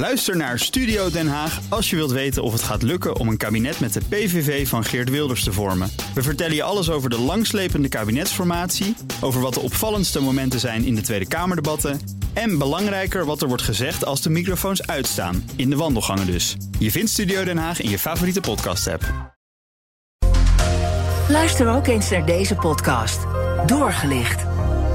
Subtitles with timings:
[0.00, 3.36] Luister naar Studio Den Haag als je wilt weten of het gaat lukken om een
[3.36, 5.90] kabinet met de PVV van Geert Wilders te vormen.
[6.14, 10.94] We vertellen je alles over de langslepende kabinetsformatie, over wat de opvallendste momenten zijn in
[10.94, 12.00] de Tweede Kamerdebatten
[12.32, 16.56] en belangrijker wat er wordt gezegd als de microfoons uitstaan, in de wandelgangen dus.
[16.78, 19.34] Je vindt Studio Den Haag in je favoriete podcast-app.
[21.28, 23.18] Luister ook eens naar deze podcast.
[23.66, 24.42] Doorgelicht.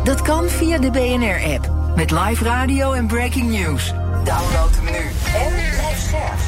[0.04, 1.96] Dat kan via de BNR-app.
[1.96, 3.94] Met live radio en breaking news.
[4.26, 6.40] Download hem nu en blijf scherp.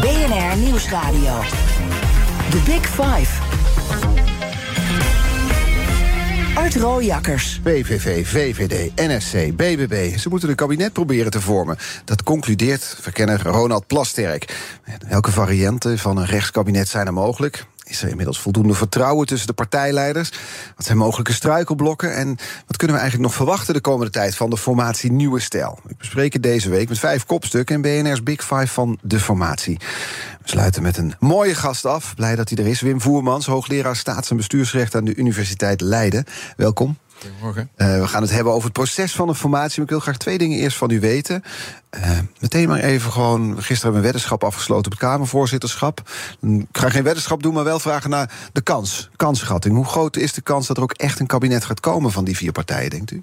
[0.00, 1.40] BNR Nieuwsradio.
[2.50, 3.42] The Big Five.
[6.54, 7.60] Art Rooijakkers.
[7.62, 10.18] PVV, VVD, NSC, BBB.
[10.18, 11.76] Ze moeten een kabinet proberen te vormen.
[12.04, 14.56] Dat concludeert verkenner Ronald Plasterk.
[15.08, 17.66] Welke varianten van een rechtskabinet zijn er mogelijk?
[17.88, 20.30] Is er inmiddels voldoende vertrouwen tussen de partijleiders?
[20.76, 22.14] Wat zijn mogelijke struikelblokken?
[22.14, 22.28] En
[22.66, 25.78] wat kunnen we eigenlijk nog verwachten de komende tijd van de formatie Nieuwe Stijl?
[25.88, 29.78] Ik bespreek het deze week met vijf kopstukken en BNR's Big Five van de formatie.
[30.42, 32.14] We sluiten met een mooie gast af.
[32.14, 32.80] Blij dat hij er is.
[32.80, 36.24] Wim Voermans, hoogleraar staats- en bestuursrecht aan de Universiteit Leiden.
[36.56, 36.96] Welkom.
[37.76, 39.74] Uh, we gaan het hebben over het proces van de formatie.
[39.74, 41.42] Maar ik wil graag twee dingen eerst van u weten.
[41.96, 43.42] Uh, meteen maar even gewoon.
[43.42, 46.10] Gisteren hebben we een weddenschap afgesloten op het Kamervoorzitterschap.
[46.40, 49.10] Ik ga geen weddenschap doen, maar wel vragen naar de kans.
[49.16, 49.74] Kansschatting.
[49.74, 52.36] Hoe groot is de kans dat er ook echt een kabinet gaat komen van die
[52.36, 53.22] vier partijen, denkt u?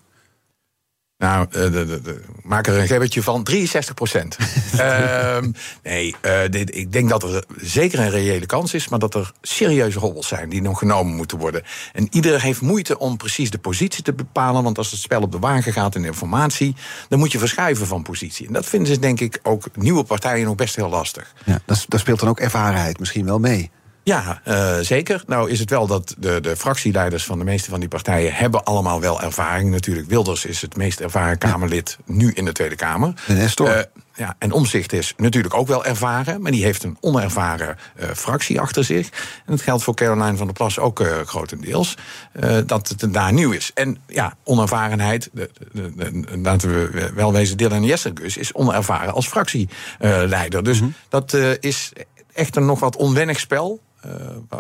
[1.24, 4.38] Nou, de, de, de, maak er een gebbetje van 63 procent.
[4.76, 5.38] uh,
[5.84, 8.88] nee, uh, dit, ik denk dat er zeker een reële kans is...
[8.88, 11.64] maar dat er serieuze hobbels zijn die nog genomen moeten worden.
[11.94, 14.64] En iedereen heeft moeite om precies de positie te bepalen...
[14.64, 16.76] want als het spel op de wagen gaat in informatie...
[17.10, 18.48] dan moet je verschuiven van positie.
[18.48, 21.34] En dat vinden ze denk ik ook nieuwe partijen nog best heel lastig.
[21.44, 23.72] Ja, daar speelt dan ook ervarenheid misschien wel mee.
[24.04, 25.24] Ja, uh, zeker.
[25.28, 28.34] Nou is het wel dat de, de fractieleiders van de meeste van die partijen...
[28.34, 29.72] hebben allemaal wel ervaring.
[29.72, 33.14] Natuurlijk, Wilders is het meest ervaren Kamerlid nu in de Tweede Kamer.
[33.28, 33.78] En Nestor.
[33.78, 33.82] Uh,
[34.16, 36.42] ja, en Omzicht is natuurlijk ook wel ervaren...
[36.42, 39.10] maar die heeft een onervaren uh, fractie achter zich.
[39.46, 41.98] En dat geldt voor Caroline van der Plas ook uh, grotendeels.
[42.44, 43.72] Uh, dat het daar nieuw is.
[43.74, 47.58] En ja, onervarenheid, de, de, de, laten we wel wezen...
[47.58, 50.64] Dylan Jessergus is onervaren als fractieleider.
[50.64, 50.96] Dus mm -hmm.
[51.10, 51.92] dat is
[52.34, 53.82] echt een nog wat onwennig spel...
[54.06, 54.14] Uh,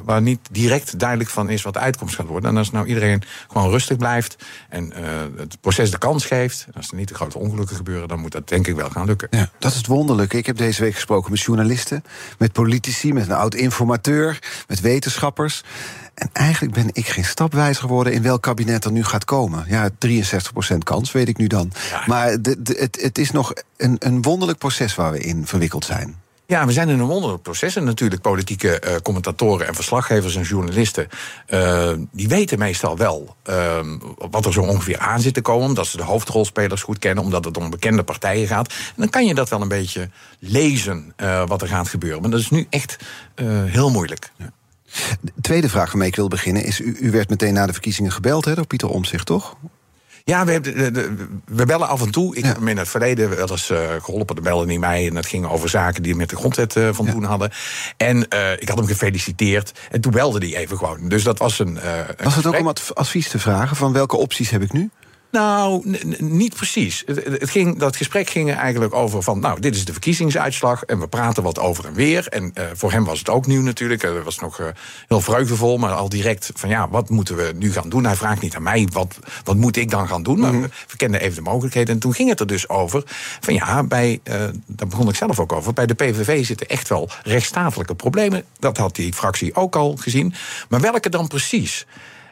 [0.03, 2.49] waar, niet direct duidelijk van is wat de uitkomst gaat worden.
[2.49, 5.05] En als nou iedereen gewoon rustig blijft en uh,
[5.37, 6.67] het proces de kans geeft...
[6.75, 8.07] als er niet de grote ongelukken gebeuren...
[8.07, 9.27] dan moet dat denk ik wel gaan lukken.
[9.31, 10.37] Ja, dat is het wonderlijke.
[10.37, 12.03] Ik heb deze week gesproken met journalisten,
[12.37, 13.13] met politici...
[13.13, 15.63] met een oud-informateur, met wetenschappers...
[16.13, 19.65] En eigenlijk ben ik geen stap wijs geworden in welk kabinet er nu gaat komen.
[19.67, 21.71] Ja, 63% kans, weet ik nu dan.
[21.89, 22.03] Ja.
[22.05, 25.85] Maar de, de, het, het is nog een, een wonderlijk proces waar we in verwikkeld
[25.85, 26.22] zijn.
[26.47, 27.75] Ja, we zijn in een wonderlijk proces.
[27.75, 31.07] En natuurlijk politieke uh, commentatoren en verslaggevers en journalisten...
[31.49, 33.79] Uh, die weten meestal wel uh,
[34.17, 35.67] wat er zo ongeveer aan zit te komen...
[35.67, 38.67] omdat ze de hoofdrolspelers goed kennen, omdat het om bekende partijen gaat.
[38.67, 40.09] En dan kan je dat wel een beetje
[40.39, 42.21] lezen, uh, wat er gaat gebeuren.
[42.21, 42.97] Maar dat is nu echt
[43.65, 44.31] heel moeilijk.
[44.37, 44.51] Ja.
[45.21, 46.79] De tweede vraag waarmee ik wil beginnen is...
[46.79, 49.55] U, u werd meteen na de verkiezingen gebeld hè, door Pieter Omtzigt, toch?
[50.25, 52.35] Ja, we, hebben, we, bellen af en toe.
[52.35, 52.47] Ik ja.
[52.47, 54.35] heb hem in het verleden wel eens uh, geholpen.
[54.35, 55.07] De belde niet mij.
[55.07, 57.11] En dat ging over zaken die met de grondwet uh, van ja.
[57.11, 57.51] toen hadden.
[57.97, 59.71] En uh, ik had hem gefeliciteerd.
[59.91, 61.09] En toen belde hij even gewoon.
[61.09, 61.87] Dus dat was een.
[61.87, 63.75] een was het ook om advies te vragen?
[63.75, 64.89] Van welke opties heb ik nu?
[65.33, 67.03] Nou, niet precies.
[67.05, 69.39] Het, ging, dat gesprek ging er eigenlijk over van...
[69.39, 72.27] nou, dit is de verkiezingsuitslag en we praten wat over en weer.
[72.27, 74.01] En uh, voor hem was het ook nieuw natuurlijk.
[74.01, 74.67] Het was nog uh,
[75.07, 76.69] heel vreugdevol, maar al direct van...
[76.69, 78.05] ja, wat moeten we nu gaan doen?
[78.05, 80.39] Hij vraagt niet aan mij, wat, wat moet ik dan gaan doen?
[80.39, 80.71] Maar mm -hmm.
[80.87, 81.93] we kenden even de mogelijkheden.
[81.93, 83.03] En toen ging het er dus over
[83.39, 85.73] van ja, bij, uh, daar begon ik zelf ook over...
[85.73, 88.43] bij de PVV zitten echt wel rechtsstatelijke problemen.
[88.59, 90.33] Dat had die fractie ook al gezien.
[90.69, 91.85] Maar welke dan precies?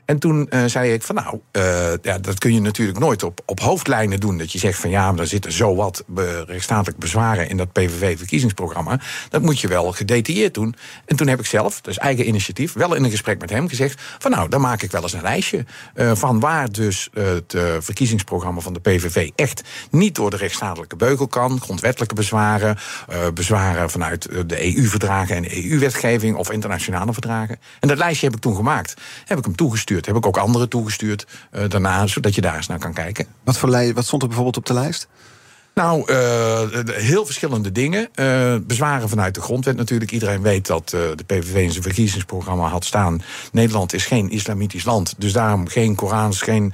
[0.05, 3.41] En toen uh, zei ik van nou, uh, ja, dat kun je natuurlijk nooit op,
[3.45, 4.37] op hoofdlijnen doen.
[4.37, 6.03] Dat je zegt van ja, maar er zitten zo wat
[6.45, 8.99] rechtsstatelijk bezwaren in dat PVV-verkiezingsprogramma.
[9.29, 10.75] Dat moet je wel gedetailleerd doen.
[11.05, 14.01] En toen heb ik zelf, dus eigen initiatief, wel in een gesprek met hem gezegd
[14.19, 18.61] van nou, dan maak ik wel eens een lijstje uh, van waar dus het verkiezingsprogramma
[18.61, 21.61] van de PVV echt niet door de rechtsstatelijke beugel kan.
[21.61, 22.77] Grondwettelijke bezwaren,
[23.33, 27.59] bezwaren vanuit de EU-verdragen en EU-wetgeving of internationale verdragen.
[27.79, 28.93] En dat lijstje heb ik toen gemaakt.
[29.25, 30.00] Heb ik hem toegestuurd.
[30.05, 33.25] Heb ik ook anderen toegestuurd uh, daarna, zodat je daar eens naar kan kijken.
[33.43, 35.07] Wat, wat stond er bijvoorbeeld op de lijst?
[35.73, 38.09] Nou, uh, heel verschillende dingen.
[38.15, 40.11] Uh, bezwaren vanuit de grondwet natuurlijk.
[40.11, 43.21] Iedereen weet dat uh, de PVV in zijn verkiezingsprogramma had staan...
[43.51, 45.13] Nederland is geen islamitisch land.
[45.17, 46.73] Dus daarom geen Korans, geen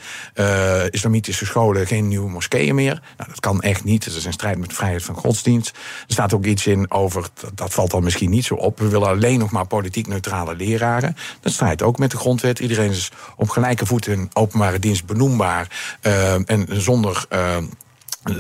[0.90, 1.88] islamitische scholen...
[1.88, 3.02] geen nieuwe moskeeën meer.
[3.18, 4.06] Nou, dat kan echt niet.
[4.06, 5.70] Dat is in strijd met de vrijheid van godsdienst.
[6.08, 8.80] Er staat ook iets in over, dat, dat valt dan misschien niet zo op...
[8.80, 11.16] we willen alleen nog maar politiek neutrale leraren.
[11.42, 12.60] Dat strijdt ook met de grondwet.
[12.60, 15.98] Iedereen is op gelijke voet in openbare dienst benoembaar...
[16.46, 17.26] en zonder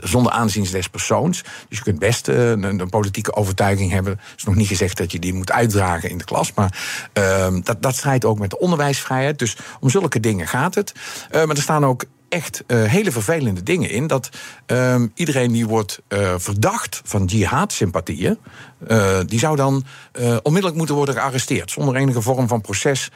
[0.04, 1.44] zonder aanzien des persoons.
[1.70, 4.12] Dus je kunt best uh, een, een, politieke overtuiging hebben.
[4.12, 6.54] Het is nog niet gezegd dat je die moet uitdragen in de klas.
[6.54, 6.80] Maar
[7.14, 9.40] uh, dat, dat strijdt ook met de onderwijsvrijheid.
[9.40, 10.94] Dus om zulke dingen gaat het.
[11.32, 14.08] Uh, maar er staan ook echt uh, hele vervelende dingen in.
[14.08, 14.30] Dat
[14.68, 18.38] uh, iedereen die wordt uh, verdacht van jihad-sympathieën...
[19.26, 19.84] die zou dan
[20.44, 21.72] onmiddellijk moeten worden gearresteerd...
[21.72, 23.12] zonder enige vorm van proces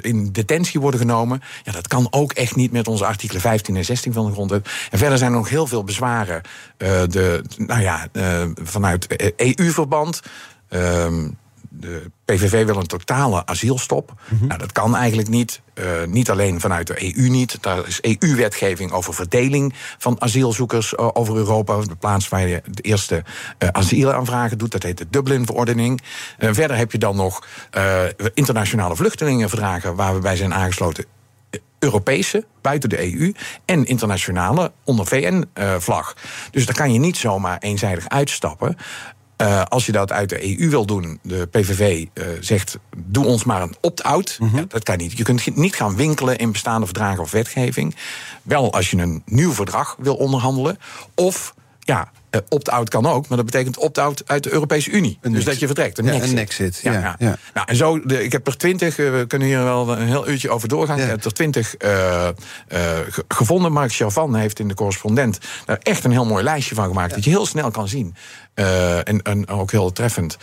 [0.00, 1.42] in detentie worden genomen.
[1.62, 4.68] Ja, dat kan ook echt niet met onze artikelen 15 en 16 van de grondwet.
[4.90, 6.40] En verder zijn er nog heel veel bezwaren
[6.76, 8.08] de, nou ja,
[8.62, 10.20] vanuit EU-verband...
[10.68, 11.28] Ehm,
[11.80, 14.12] de PVV wil een totale asielstop.
[14.28, 15.62] Mm nou, dat kan eigenlijk niet.
[15.74, 17.62] Uh, niet alleen vanuit de EU niet.
[17.62, 21.80] Daar is EU-wetgeving over verdeling van asielzoekers uh, over Europa.
[21.80, 23.24] De plaats waar je de eerste
[23.58, 24.72] uh, asielaanvragen doet.
[24.72, 26.00] Dat heet de Dublin-verordening.
[26.38, 27.46] verder heb je dan nog
[28.34, 29.94] internationale vluchtelingenverdragen...
[29.94, 31.04] waar we bij zijn aangesloten
[31.84, 33.34] Europese, buiten de EU,
[33.64, 36.16] en internationale onder VN-vlag.
[36.50, 38.76] dus daar kan je niet zomaar eenzijdig uitstappen.
[39.44, 43.44] Uh, als je dat uit de EU wil doen, de PVV uh, zegt: doe ons
[43.44, 44.36] maar een opt-out.
[44.40, 44.58] Mm -hmm.
[44.58, 45.16] ja, dat kan niet.
[45.18, 47.96] Je kunt niet gaan winkelen in bestaande verdragen of wetgeving.
[48.42, 50.78] Wel als je een nieuw verdrag wil onderhandelen.
[51.14, 55.18] Of ja, uh, opt-out kan ook, maar dat betekent opt-out uit de Europese Unie.
[55.20, 55.98] Een dus dat je vertrekt.
[55.98, 56.30] Een ja, exit.
[56.30, 56.80] Een exit.
[56.82, 57.16] Ja, ja.
[57.18, 57.36] ja.
[57.54, 60.28] Nou, en zo, de, ik heb er twintig, uh, we kunnen hier wel een heel
[60.28, 60.98] uurtje over doorgaan.
[60.98, 62.28] Ik heb er twintig uh,
[63.28, 63.72] gevonden.
[63.72, 67.14] Mark Chavan heeft in de correspondent daar echt een heel mooi lijstje van gemaakt.
[67.14, 68.14] Dat je heel snel kan zien.
[68.54, 70.36] en, en ook heel treffend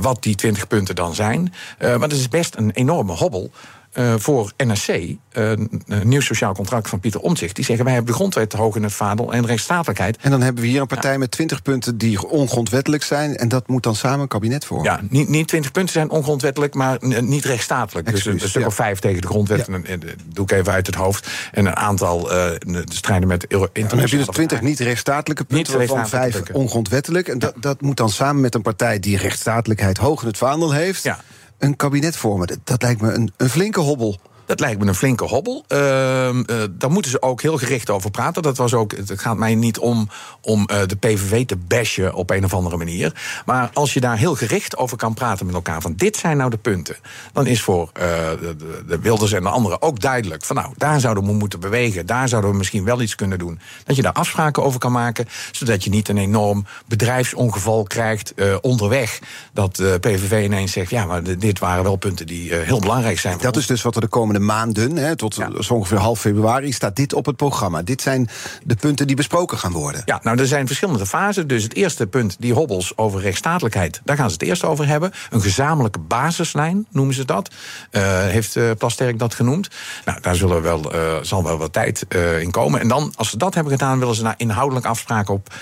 [0.00, 1.54] wat die twintig punten dan zijn.
[1.78, 3.52] maar dat is best een enorme hobbel.
[3.94, 7.54] Uh, voor NSC, uh, een nieuw sociaal contract van Pieter Omtzigt...
[7.54, 10.16] die zeggen wij hebben de grondwet te hoog in het vaandel en rechtsstatelijkheid.
[10.20, 11.18] En dan hebben we hier een partij ja.
[11.18, 13.36] met 20 punten die ongrondwettelijk zijn...
[13.36, 14.84] en dat moet dan samen een kabinet vormen.
[14.84, 18.10] Ja, niet, niet 20 punten zijn ongrondwettelijk, maar niet rechtsstatelijk.
[18.10, 18.66] Dus een stuk ja.
[18.66, 19.74] of vijf tegen de grondwet, ja.
[19.82, 21.28] en, doe ik even uit het hoofd.
[21.52, 22.50] En een aantal uh,
[22.84, 23.88] strijden met internationale...
[23.88, 27.28] Dan heb je dus 20 niet rechtsstatelijke punten, niet waarvan vijf ongrondwettelijk.
[27.28, 30.72] En dat, dat moet dan samen met een partij die rechtsstatelijkheid hoog in het vaandel
[30.72, 31.02] heeft...
[31.02, 31.18] Ja
[31.64, 32.58] een kabinet vormen.
[32.64, 34.18] Dat, lijkt me een, een flinke hobbel.
[34.46, 35.64] Dat lijkt me een flinke hobbel.
[35.68, 38.42] Uh, uh, daar moeten ze ook heel gericht over praten.
[38.42, 40.08] Dat was ook, het gaat mij niet om,
[40.40, 43.42] om uh, de PVV te bashen op een of andere manier.
[43.46, 45.80] Maar als je daar heel gericht over kan praten met elkaar...
[45.80, 46.96] van dit zijn nou de punten...
[47.32, 48.56] dan is voor de,
[48.86, 50.44] de, Wilders en de anderen ook duidelijk...
[50.44, 52.06] van nou, daar zouden we moeten bewegen.
[52.06, 53.60] Daar zouden we misschien wel iets kunnen doen.
[53.84, 55.28] Dat je daar afspraken over kan maken...
[55.52, 59.18] zodat je niet een enorm bedrijfsongeval krijgt onderweg...
[59.52, 60.90] dat de PVV ineens zegt...
[60.90, 63.38] ja, maar dit waren wel punten die heel belangrijk zijn.
[63.38, 65.62] Dat is dus wat er de komende maanden, hè, tot ja.
[65.62, 67.82] zo ongeveer half februari, staat dit op het programma.
[67.82, 68.28] Dit zijn
[68.64, 70.02] de punten die besproken gaan worden.
[70.04, 71.46] Ja, nou, er zijn verschillende fasen.
[71.46, 75.12] Dus het eerste punt, die hobbels over rechtsstatelijkheid, daar gaan ze het eerst over hebben.
[75.30, 77.50] Een gezamenlijke basislijn noemen ze dat.
[77.90, 79.68] Uh, heeft uh, Plasterk dat genoemd.
[80.04, 82.06] Nou, daar zullen wel, uh, zal wel wat tijd
[82.40, 82.80] in komen.
[82.80, 85.54] En dan, als ze dat hebben gedaan, willen ze naar inhoudelijk afspraken op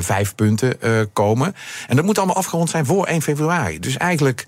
[0.00, 0.78] vijf punten
[1.12, 1.54] komen.
[1.86, 3.80] En dat moet allemaal afgerond zijn voor 1 februari.
[3.80, 4.46] Dus eigenlijk,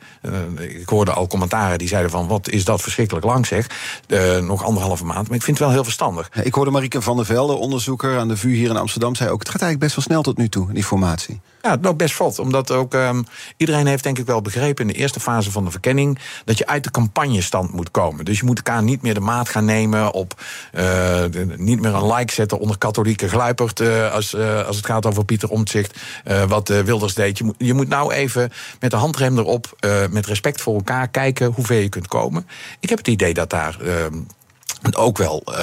[0.58, 3.65] ik hoorde al commentaren die zeiden van, wat is dat verschrikkelijk lang zeg.
[4.08, 5.28] Uh, nog anderhalve maand.
[5.28, 6.30] Maar ik vind het wel heel verstandig.
[6.42, 9.38] Ik hoorde Marieke van der Velde, onderzoeker aan de VU hier in Amsterdam, zei ook:
[9.38, 11.40] het gaat eigenlijk best wel snel tot nu toe, die formatie.
[11.66, 12.38] Ja, het loopt best vlot.
[12.38, 13.26] Omdat ook um,
[13.56, 16.66] iedereen heeft denk ik wel begrepen in de eerste fase van de verkenning dat je
[16.66, 18.24] uit de campagnestand moet komen.
[18.24, 20.42] Dus je moet elkaar niet meer de maat gaan nemen op
[20.72, 25.06] de, niet meer een like zetten onder katholieke gluipert uh, als, uh, als het gaat
[25.06, 25.98] over Pieter Omtzigt,
[26.48, 27.38] wat Wilders deed.
[27.38, 29.76] Je moet, je moet nou even met de handrem erop,
[30.10, 32.46] met respect voor elkaar kijken hoe ver je kunt komen.
[32.81, 33.79] Ik heb het idee dat daar
[34.94, 35.56] ook wel uh,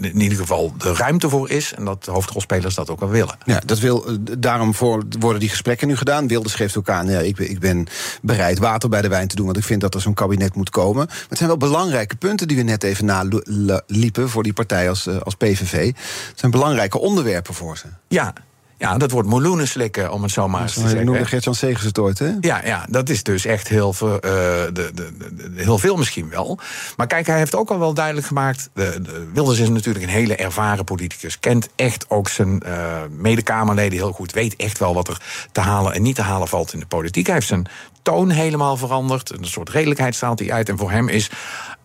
[0.00, 1.74] in ieder geval de ruimte voor is.
[1.74, 3.38] En dat de hoofdrolspelers dat ook wel willen.
[3.44, 4.06] Ja, dat wil,
[4.38, 6.28] daarom voor, worden die gesprekken nu gedaan.
[6.28, 7.86] Wilders geeft ook aan, ja, ik, ik ben
[8.22, 9.46] bereid water bij de wijn te doen...
[9.46, 11.06] want ik vind dat er zo'n kabinet moet komen.
[11.06, 14.28] Maar het zijn wel belangrijke punten die we net even naliepen...
[14.28, 15.86] voor die partij als, als PVV.
[15.86, 17.86] Het zijn belangrijke onderwerpen voor ze.
[18.08, 18.32] Ja,
[18.80, 21.04] ja, dat wordt meloenen slikken, om het zo maar eens te zeggen.
[21.04, 22.32] noemde Gert-Jan Segers het ooit, hè?
[22.40, 26.28] Ja, ja, dat is dus echt heel veel, uh, de, de, de, heel veel misschien
[26.28, 26.58] wel.
[26.96, 28.70] Maar kijk, hij heeft ook al wel duidelijk gemaakt...
[28.74, 31.38] De, de Wilders is natuurlijk een hele ervaren politicus.
[31.38, 34.32] Kent echt ook zijn uh, medekamerleden heel goed.
[34.32, 35.20] Weet echt wel wat er
[35.52, 37.26] te halen en niet te halen valt in de politiek.
[37.26, 37.66] Hij heeft zijn
[38.02, 39.30] toon helemaal veranderd.
[39.30, 40.68] Een soort redelijkheid straalt hij uit.
[40.68, 41.30] En voor hem is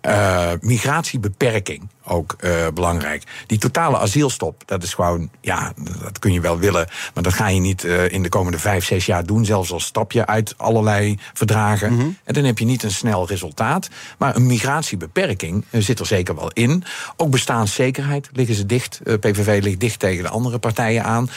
[0.05, 3.24] uh, migratiebeperking ook uh, belangrijk.
[3.47, 6.88] Die totale asielstop, dat is gewoon, ja, dat kun je wel willen.
[7.13, 9.45] Maar dat ga je niet uh, in de komende vijf, zes jaar doen.
[9.45, 11.91] Zelfs als stapje uit allerlei verdragen.
[11.91, 12.17] Mm -hmm.
[12.24, 13.89] En dan heb je niet een snel resultaat.
[14.17, 16.83] Maar een migratiebeperking zit er zeker wel in.
[17.15, 19.01] Ook bestaanszekerheid liggen ze dicht.
[19.19, 21.29] PVV ligt dicht tegen de andere partijen aan.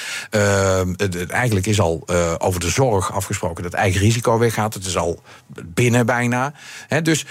[0.96, 2.04] Het, eigenlijk is al
[2.38, 4.74] over de zorg afgesproken dat eigen risico weggaat.
[4.74, 5.22] Het is al
[5.64, 6.52] binnen bijna.
[6.88, 7.26] He, dus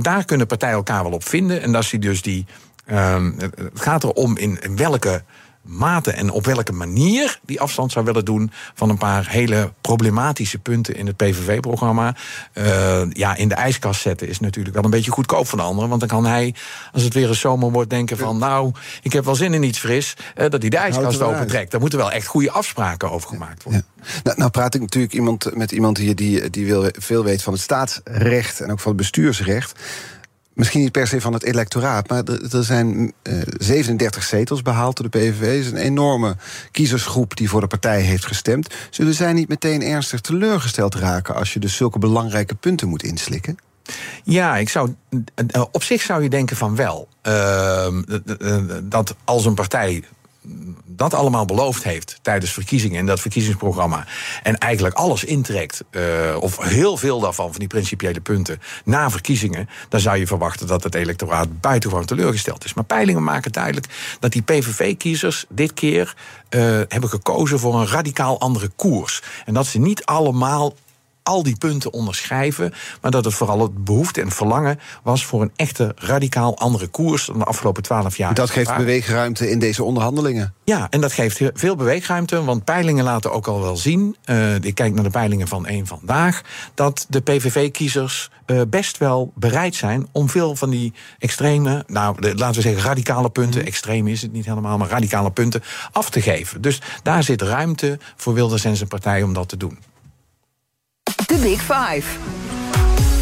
[0.00, 1.62] daar kunnen partijen elkaar wel op vinden.
[1.62, 2.46] En dat is dus die.
[2.90, 5.22] Um, het gaat erom in, in welke
[5.68, 10.58] mate en op welke manier die afstand zou willen doen van een paar hele problematische
[10.58, 12.14] punten in het PVV-programma.
[12.54, 15.88] Uh, ja, in de ijskast zetten is natuurlijk wel een beetje goedkoop van de anderen.
[15.88, 16.54] Want dan kan hij,
[16.92, 19.78] als het weer een zomer wordt, denken van nou, ik heb wel zin in iets
[19.78, 21.70] fris, uh, dat hij de ijskast opentrekt.
[21.70, 23.84] Daar moeten wel echt goede afspraken over gemaakt worden.
[23.96, 24.04] Ja.
[24.22, 27.52] Nou, nou, praat ik natuurlijk iemand, met iemand hier die, die wil, veel weet van
[27.52, 29.72] het staatsrecht en ook van het bestuursrecht
[30.58, 33.12] misschien niet per se van het electoraat, maar er, zijn
[33.58, 35.58] 37 eh, zetels behaald door de PVV.
[35.58, 36.36] Is een enorme
[36.70, 38.74] kiezersgroep die voor de partij heeft gestemd.
[38.90, 43.56] Zullen zij niet meteen ernstig teleurgesteld raken als je dus zulke belangrijke punten moet inslikken?
[44.24, 44.94] Ja, ik zou,
[45.34, 47.08] eh, op zich zou je denken van wel.
[47.22, 47.86] Uh,
[48.82, 50.04] dat als een partij
[50.86, 54.06] dat allemaal beloofd heeft tijdens verkiezingen en dat verkiezingsprogramma.
[54.42, 56.02] En eigenlijk alles intrekt, uh,
[56.40, 59.68] of heel veel daarvan, van die principiële punten, na verkiezingen.
[59.88, 62.74] dan zou je verwachten dat het electoraat buitengewoon teleurgesteld is.
[62.74, 63.86] Maar peilingen maken duidelijk
[64.20, 66.14] dat die PVV-kiezers dit keer
[66.50, 69.22] uh, hebben gekozen voor een radicaal andere koers.
[69.44, 70.74] En dat ze niet allemaal
[71.28, 72.72] al die punten onderschrijven.
[73.00, 77.26] Maar dat het vooral het behoefte en verlangen was voor een echte radicaal andere koers
[77.26, 78.34] dan de afgelopen twaalf jaar.
[78.34, 80.54] Dat geeft beweegruimte in deze onderhandelingen.
[80.64, 82.44] Ja, en dat geeft veel beweegruimte.
[82.44, 84.16] Want peilingen laten ook al wel zien.
[84.26, 86.42] Uh, ik kijk naar de peilingen van één vandaag.
[86.74, 92.54] Dat de PVV-kiezers uh, best wel bereid zijn om veel van die extreme, nou laten
[92.54, 93.68] we zeggen radicale punten, mhm.
[93.68, 96.60] extreem is het niet helemaal, maar radicale punten af te geven.
[96.60, 99.78] Dus daar zit ruimte voor Wilders en zijn partij om dat te doen.
[101.16, 102.18] De Big Five.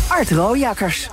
[0.09, 1.11] Art Rojakkers.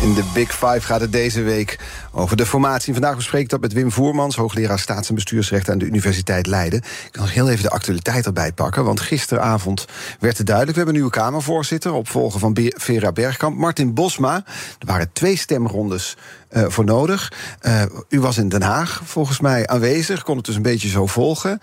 [0.00, 1.78] In de Big Five gaat het deze week
[2.12, 2.92] over de formatie.
[2.92, 6.78] Vandaag bespreek ik dat met Wim Voermans, hoogleraar staats- en bestuursrecht aan de Universiteit Leiden.
[6.78, 9.84] Ik kan nog heel even de actualiteit erbij pakken, want gisteravond
[10.20, 10.76] werd het duidelijk.
[10.76, 14.34] We hebben een nieuwe Kamervoorzitter, opvolger van Vera Bergkamp, Martin Bosma.
[14.78, 16.16] Er waren twee stemrondes
[16.52, 17.32] uh, voor nodig.
[17.62, 21.06] Uh, u was in Den Haag volgens mij aanwezig, kon het dus een beetje zo
[21.06, 21.60] volgen.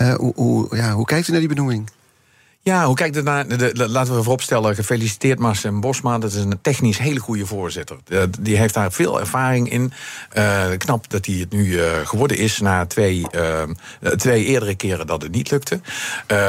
[0.00, 1.90] Uh, hoe, hoe, ja, hoe kijkt u naar die benoeming?
[2.62, 3.48] Ja, hoe kijkt het naar.
[3.48, 6.18] De, laten we vooropstellen, gefeliciteerd Marcel Bosma.
[6.18, 7.96] Dat is een technisch hele goede voorzitter.
[8.40, 9.92] die heeft daar veel ervaring in.
[10.36, 13.26] Uh, knap dat hij het nu uh, geworden is na twee,
[14.16, 15.80] twee eerdere keren dat het niet lukte.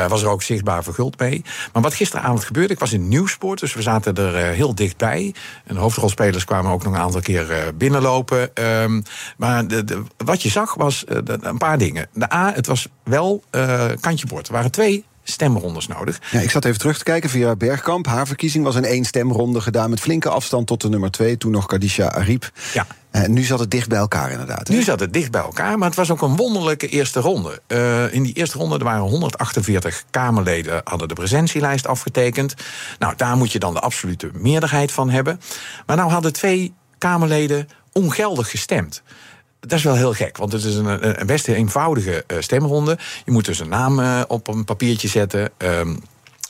[0.08, 1.44] was er ook zichtbaar verguld mee.
[1.74, 5.34] Maar wat gisteravond gebeurde, ik was in Nieuwsport, dus we zaten er heel dichtbij.
[5.66, 8.56] En de hoofdrolspelers kwamen ook nog een aantal keer binnenlopen.
[8.56, 9.02] Ehm,
[9.38, 12.08] maar de, wat je zag was een paar dingen.
[12.14, 13.44] De A, het was wel
[14.00, 14.48] kantje bord.
[14.48, 16.20] Er waren twee stemrondes nodig.
[16.32, 18.06] Ja, ik zat even terug te kijken via Bergkamp.
[18.06, 21.38] Haar verkiezing was in één stemronde gedaan met flinke afstand tot de nummer twee.
[21.38, 22.52] Toen nog Kadisha Ariep.
[22.74, 22.88] Ja.
[23.12, 24.70] En eh, nu zat het dicht bij elkaar inderdaad.
[24.70, 27.62] Nu zat het dicht bij elkaar, maar het was ook een wonderlijke eerste ronde.
[27.68, 32.54] Uh, in die eerste ronde er waren 148 Kamerleden hadden de presentielijst afgetekend.
[33.00, 35.42] Nou, daar moet je dan de absolute meerderheid van hebben.
[35.86, 39.04] Maar nou hadden twee Kamerleden ongeldig gestemd.
[39.68, 42.98] Dat is wel heel gek, want het is een, een best eenvoudige uh, stemronde.
[43.26, 45.52] Je moet dus een naam uh, op een papiertje zetten.
[45.58, 46.00] Um,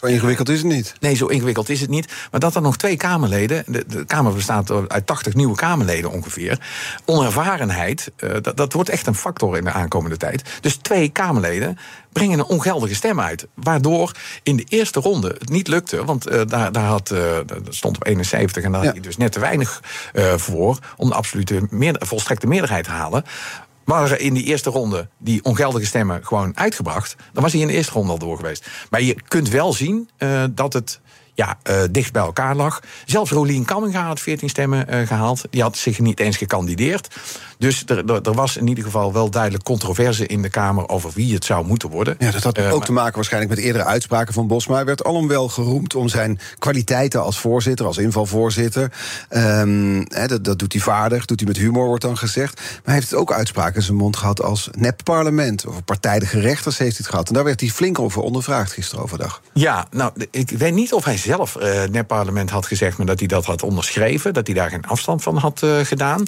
[0.02, 0.94] zo ingewikkeld is het niet.
[1.00, 2.14] Nee, zo ingewikkeld is het niet.
[2.32, 3.64] Maar dat er nog twee Kamerleden.
[3.68, 6.60] De, de Kamer bestaat uit 80 nieuwe Kamerleden ongeveer.
[7.06, 10.58] Onervarenheid, uh, dat, dat wordt echt een factor in de aankomende tijd.
[10.62, 11.78] Dus twee Kamerleden
[12.12, 13.48] brengen een ongeldige stem uit.
[13.54, 14.12] Waardoor
[14.44, 16.06] in de eerste ronde het niet lukte.
[16.06, 17.38] Want uh, daar, daar had, uh,
[17.70, 18.86] stond op 71 en daar ja.
[18.86, 19.82] had hij dus net te weinig
[20.36, 20.80] voor.
[20.98, 23.24] om de absolute meer, volstrekte meerderheid te halen
[23.92, 27.74] waren in die eerste ronde die ongeldige stemmen gewoon uitgebracht, dan was hij in de
[27.74, 28.70] eerste ronde al door geweest.
[28.90, 31.00] Maar je kunt wel zien uh, dat het
[31.34, 32.80] ja, uh, dicht bij elkaar lag.
[33.06, 35.42] Zelfs Rolien Kamminga had 14 stemmen uh, gehaald.
[35.50, 37.08] Die had zich niet eens gekandideerd.
[37.58, 41.12] Dus er, er, er, was in ieder geval wel duidelijk controverse in de Kamer over
[41.14, 42.16] wie het zou moeten worden.
[42.20, 42.86] Ja, dat had uh, ook maar...
[42.86, 44.76] te maken waarschijnlijk met eerdere uitspraken van Bosma.
[44.76, 48.92] Hij werd alom wel geroemd om zijn kwaliteiten als voorzitter, als invalvoorzitter.
[49.30, 52.56] Um, he, dat, dat, doet hij vaardig, doet hij met humor, wordt dan gezegd.
[52.62, 55.66] Maar hij heeft ook uitspraken in zijn mond gehad als nep-parlement.
[55.66, 57.28] Of partijdige rechters heeft hij het gehad.
[57.28, 59.42] En daar werd hij flink over ondervraagd gisteren overdag.
[59.54, 63.28] Ja, nou, ik weet niet of hij zelf uh, nep-parlement had gezegd, maar dat hij
[63.28, 64.34] dat had onderschreven.
[64.34, 66.24] Dat hij daar geen afstand van had uh, gedaan.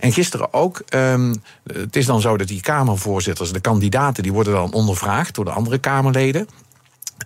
[0.00, 4.52] En gisteren ook Um, het is dan zo dat die Kamervoorzitters, de kandidaten, die worden
[4.52, 6.48] dan ondervraagd door de andere Kamerleden.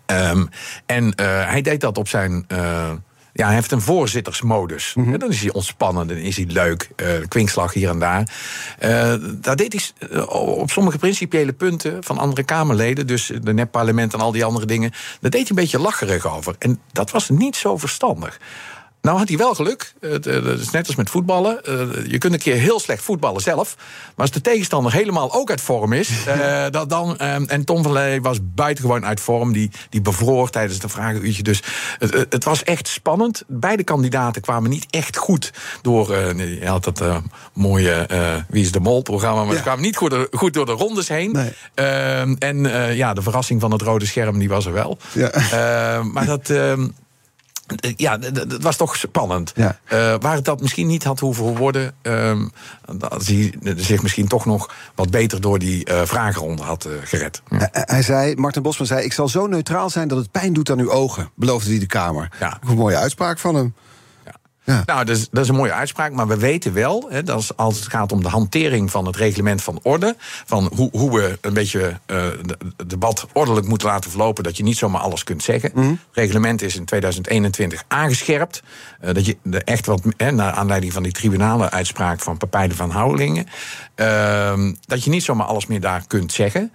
[0.07, 0.49] Um,
[0.87, 1.13] en uh,
[1.49, 2.47] hij deed dat op zijn.
[3.33, 4.95] Ja, hij heeft een voorzittersmodus.
[4.95, 5.19] Mm -hmm.
[5.19, 6.91] Dan is hij ontspannen, dan is hij leuk.
[6.97, 8.29] Uh, kwinkslag hier en daar.
[8.83, 14.21] Uh, daar deed hij op sommige principiële punten van andere Kamerleden, dus de nepparlement en
[14.21, 16.55] al die andere dingen, daar deed hij een beetje lacherig over.
[16.59, 18.39] En dat was niet zo verstandig.
[19.03, 19.93] Nou had hij wel geluk.
[20.01, 21.61] Het is net als met voetballen.
[22.09, 23.77] Je kunt een keer heel slecht voetballen zelf.
[23.77, 26.11] Maar als de tegenstander helemaal ook uit vorm is...
[26.71, 29.53] dat dan, en Tom van Leij was buitengewoon uit vorm.
[29.53, 31.43] Die, die bevroor tijdens het vragenuurtje.
[31.43, 31.63] Dus
[31.99, 33.45] het, het was echt spannend.
[33.47, 35.53] Beide kandidaten kwamen niet echt goed
[35.83, 36.17] door...
[36.37, 37.03] je had dat
[37.53, 38.09] mooie
[38.49, 39.45] Wie is de Mol-programma...
[39.45, 41.39] maar ze kwamen niet goed, goed door de rondes heen.
[42.39, 42.63] en
[42.95, 44.99] ja, de verrassing van het rode scherm die was er wel.
[45.13, 46.03] Ja.
[46.13, 46.53] maar dat...
[47.77, 49.53] Ehm, ja, dat was toch spannend.
[49.55, 49.79] Ja.
[49.93, 51.95] Uh, waar het dat misschien niet had hoeven worden...
[52.03, 52.43] Uh,
[52.97, 57.43] dat hij zich misschien toch nog wat beter door die uh, vragenronde had gered.
[57.49, 57.69] Ja.
[57.73, 59.05] Hij zei, Martin Bosman zei...
[59.05, 61.87] ik zal zo neutraal zijn dat het pijn doet aan uw ogen, beloofde hij de
[61.87, 62.29] Kamer.
[62.41, 62.59] Ja.
[62.69, 63.75] Een mooie uitspraak van hem.
[64.65, 66.13] Nou, dat is, dat is, een mooie uitspraak.
[66.13, 69.63] Maar we weten wel, hè, dat als het gaat om de hantering van het reglement
[69.63, 70.17] van orde.
[70.47, 72.25] van hoe, hoe we een beetje uh,
[72.77, 74.45] het debat ordelijk moeten laten verlopen.
[74.45, 75.71] dat je niet zomaar alles kunt zeggen.
[75.75, 75.89] Mhm.
[75.89, 78.63] Het reglement is in 2021 aangescherpt.
[79.05, 82.91] Uh, dat je echt wat, hè, naar aanleiding van die tribunale uitspraak van Papijden van
[82.91, 83.47] Houwelingen.
[83.97, 86.73] Uh, dat je niet zomaar alles meer daar kunt zeggen.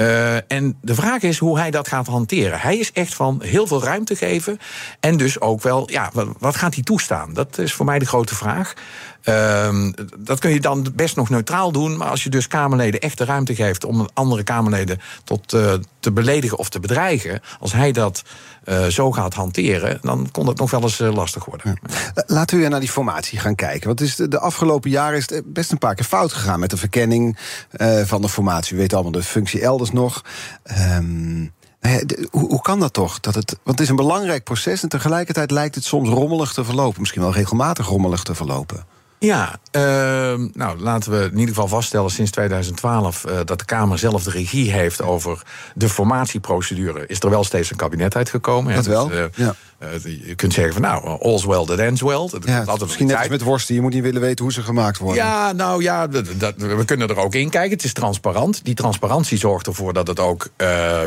[0.00, 2.60] Uh, en de vraag is hoe hij dat gaat hanteren.
[2.60, 4.58] Hij is echt van heel veel ruimte geven.
[5.00, 7.32] En dus ook wel, ja, wat gaat hij toestaan?
[7.32, 8.74] Dat is voor mij de grote vraag.
[9.28, 11.96] Uh, dat kun je dan best nog neutraal doen.
[11.96, 16.12] Maar als je dus Kamerleden echt de ruimte geeft om andere Kamerleden tot uh, te
[16.12, 17.40] beledigen of te bedreigen.
[17.60, 18.22] Als hij dat
[18.64, 21.80] uh, zo gaat hanteren, dan kon het nog wel eens uh, lastig worden.
[22.26, 23.86] Laten we weer naar die formatie gaan kijken.
[23.86, 26.70] Want is de, de, afgelopen jaren is het best een paar keer fout gegaan met
[26.70, 27.38] de verkenning
[28.04, 28.74] van de formatie.
[28.74, 30.24] We weten allemaal de functie elders nog.
[30.96, 33.20] Um, nou hoe, kan dat toch?
[33.20, 36.64] Dat het, want het is een belangrijk proces en tegelijkertijd lijkt het soms rommelig te
[36.64, 37.00] verlopen.
[37.00, 38.84] Misschien wel regelmatig rommelig te verlopen.
[39.18, 39.82] Ja, uh,
[40.52, 44.30] nou laten we in ieder geval vaststellen sinds 2012 uh, dat de Kamer zelf de
[44.30, 45.42] regie heeft over
[45.74, 47.06] de formatieprocedure.
[47.06, 48.74] Is er wel steeds een kabinet uitgekomen.
[48.74, 49.08] Dat wel.
[49.08, 49.54] Dus, uh, ja.
[50.26, 52.28] je kunt zeggen van nou, all's well that ends well.
[52.30, 54.62] Dat ja, altijd misschien net als met worsten, je moet niet willen weten hoe ze
[54.62, 55.24] gemaakt worden.
[55.24, 57.70] Ja, nou ja, dat, dat, we kunnen er ook in kijken.
[57.70, 58.64] Het is transparant.
[58.64, 60.48] Die transparantie zorgt ervoor dat het ook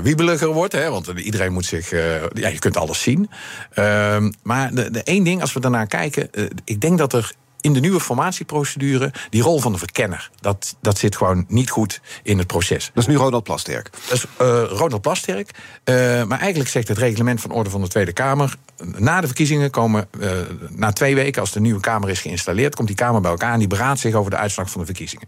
[0.04, 0.74] wiebeliger wordt.
[0.74, 1.90] Hè, want iedereen moet zich,
[2.34, 3.30] ja, je kunt alles zien.
[3.74, 6.30] Ehm, maar de, de één ding, als we daarnaar kijken,
[6.64, 10.30] ik denk dat er in de nieuwe formatieprocedure die rol van de verkenner.
[10.40, 12.92] Dat, dat zit gewoon niet goed in het proces.
[12.94, 13.90] Dat is nu Ronald Plasterk.
[14.08, 15.52] Dat is uh, Ronald Plasterk.
[15.86, 18.56] Uh, maar eigenlijk zegt het reglement van orde van de Tweede Kamer.
[18.84, 20.32] Na de verkiezingen komen, uh,
[20.70, 23.60] na twee weken, als de nieuwe Kamer is geïnstalleerd, komt die Kamer bij elkaar en
[23.60, 25.28] die beraadt zich over de uitslag van de verkiezingen.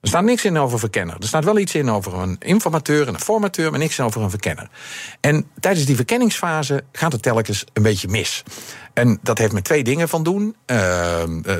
[0.00, 1.16] Er staat niks in over verkenner.
[1.20, 4.30] Er staat wel iets in over een informateur en een formateur, maar niks over een
[4.30, 4.68] verkenner.
[5.20, 8.42] En tijdens die verkenningsfase gaat het telkens een beetje mis.
[8.92, 10.56] En dat heeft met twee dingen van doen.
[10.66, 10.76] Uh,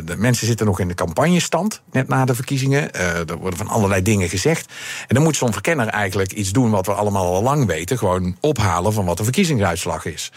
[0.05, 2.91] de mensen zitten nog in de campagnestand, net na de verkiezingen.
[2.97, 4.73] Uh, er worden van allerlei dingen gezegd.
[5.09, 7.99] En dan moet zo'n verkenner eigenlijk iets doen wat we allemaal al lang weten.
[7.99, 10.33] Gewoon ophalen van wat de verkiezingsuitslag is.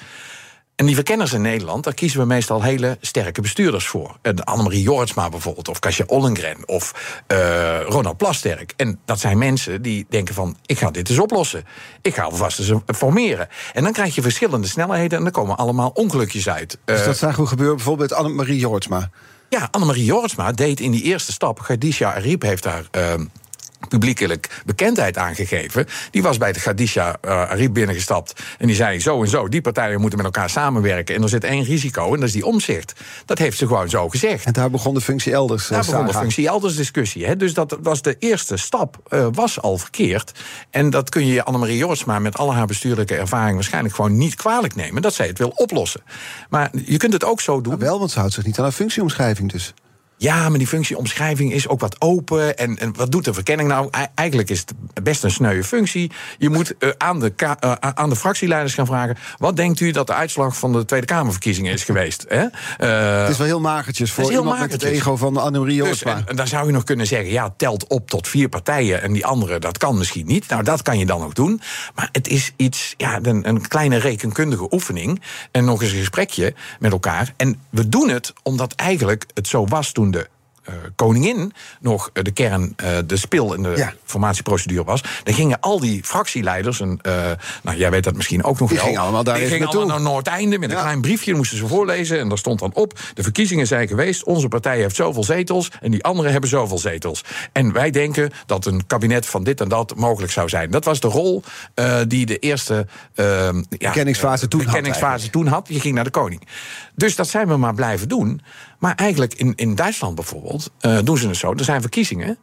[0.80, 4.18] En die verkenners in Nederland, daar kiezen we meestal hele sterke bestuurders voor.
[4.44, 6.94] Annemarie Jortsma bijvoorbeeld, of Kasia Ollengren, of
[7.28, 8.74] uh, Ronald Plasterk.
[8.76, 11.66] En dat zijn mensen die denken van, ik ga dit eens oplossen.
[12.02, 13.48] Ik ga alvast eens formeren.
[13.74, 16.78] En dan krijg je verschillende snelheden en dan komen allemaal ongelukjes uit.
[16.86, 19.10] Dus dat zagen we gebeuren bijvoorbeeld met Annemarie Jortsma?
[19.50, 22.84] Ja, Annemarie Jortsma deed in die eerste stap, Gadisha Ariep heeft daar...
[22.98, 23.14] Uh,
[23.88, 25.86] publiekelijk bekendheid aangegeven.
[26.12, 28.34] Die was bij de Gadisha uh, binnengestapt.
[28.58, 31.16] En die zei zo en zo, die partijen moeten met elkaar samenwerken.
[31.16, 32.94] En er zit één risico, en dat is die omzicht.
[33.26, 34.46] Dat heeft ze gewoon zo gezegd.
[34.46, 35.68] En daar begon de functie elders.
[35.68, 37.26] Daar begon de functie elders discussie.
[37.26, 37.36] Hè.
[37.36, 40.32] Dus dat was de eerste stap, uh, was al verkeerd.
[40.70, 44.76] En dat kun je Annemarie Jorsma met al haar bestuurlijke ervaring waarschijnlijk gewoon niet kwalijk
[44.76, 45.02] nemen.
[45.02, 46.02] Dat zij het wil oplossen.
[46.50, 47.78] Maar je kunt het ook zo doen.
[47.78, 49.74] Wel, want ze houdt zich niet aan haar functieomschrijving dus.
[50.22, 52.58] Ja, maar die functieomschrijving is ook wat open.
[52.58, 53.90] En, en wat doet de verkenning nou?
[54.16, 56.12] Eigenlijk is het best een sneuwe functie.
[56.38, 59.18] Je moet uh, aan, de uh, aan de fractieleiders gaan vragen...
[59.38, 62.26] wat denkt u dat de uitslag van de Tweede Kamerverkiezingen is geweest?
[62.28, 62.42] Hè?
[62.42, 64.72] Uh, het is wel heel magertjes voor iemand magertjes.
[64.72, 67.32] met het ego van Anne-Marie dus, en, en, dan zou je nog kunnen zeggen...
[67.32, 70.48] ja, telt op tot vier partijen en die andere, dat kan misschien niet.
[70.48, 71.62] Nou, dat kan je dan ook doen.
[71.96, 75.22] Maar het is iets, ja, een, een kleine rekenkundige oefening...
[75.52, 77.34] en nog eens een gesprekje met elkaar.
[77.38, 80.08] En we doen het omdat eigenlijk het zo was toen
[80.96, 83.94] koningin nog uh, de kern, uh, de spil in de ja.
[84.04, 87.00] formatieprocedure was, dan gingen al die fractieleiders, en
[87.64, 89.88] nou jij weet dat misschien ook nog die wel, gingen allemaal daar die gingen allemaal
[89.88, 90.82] naar Noordeinde met een ja.
[90.82, 94.48] klein briefje, moesten ze voorlezen en daar stond dan op: de verkiezingen zijn geweest, onze
[94.48, 97.24] partij heeft zoveel zetels en die anderen hebben zoveel zetels.
[97.52, 100.72] En wij denken dat een kabinet van dit en dat mogelijk zou zijn.
[100.72, 101.44] Dat was de rol
[102.08, 105.68] die de eerste ja, kenningsfase, toen, had toen had.
[105.70, 106.48] Je ging naar de koning.
[107.00, 108.42] Dus dat zijn we maar blijven doen.
[108.80, 111.54] Maar eigenlijk in, in Duitsland bijvoorbeeld uh, doen ze het zo.
[111.54, 112.38] Er zijn verkiezingen.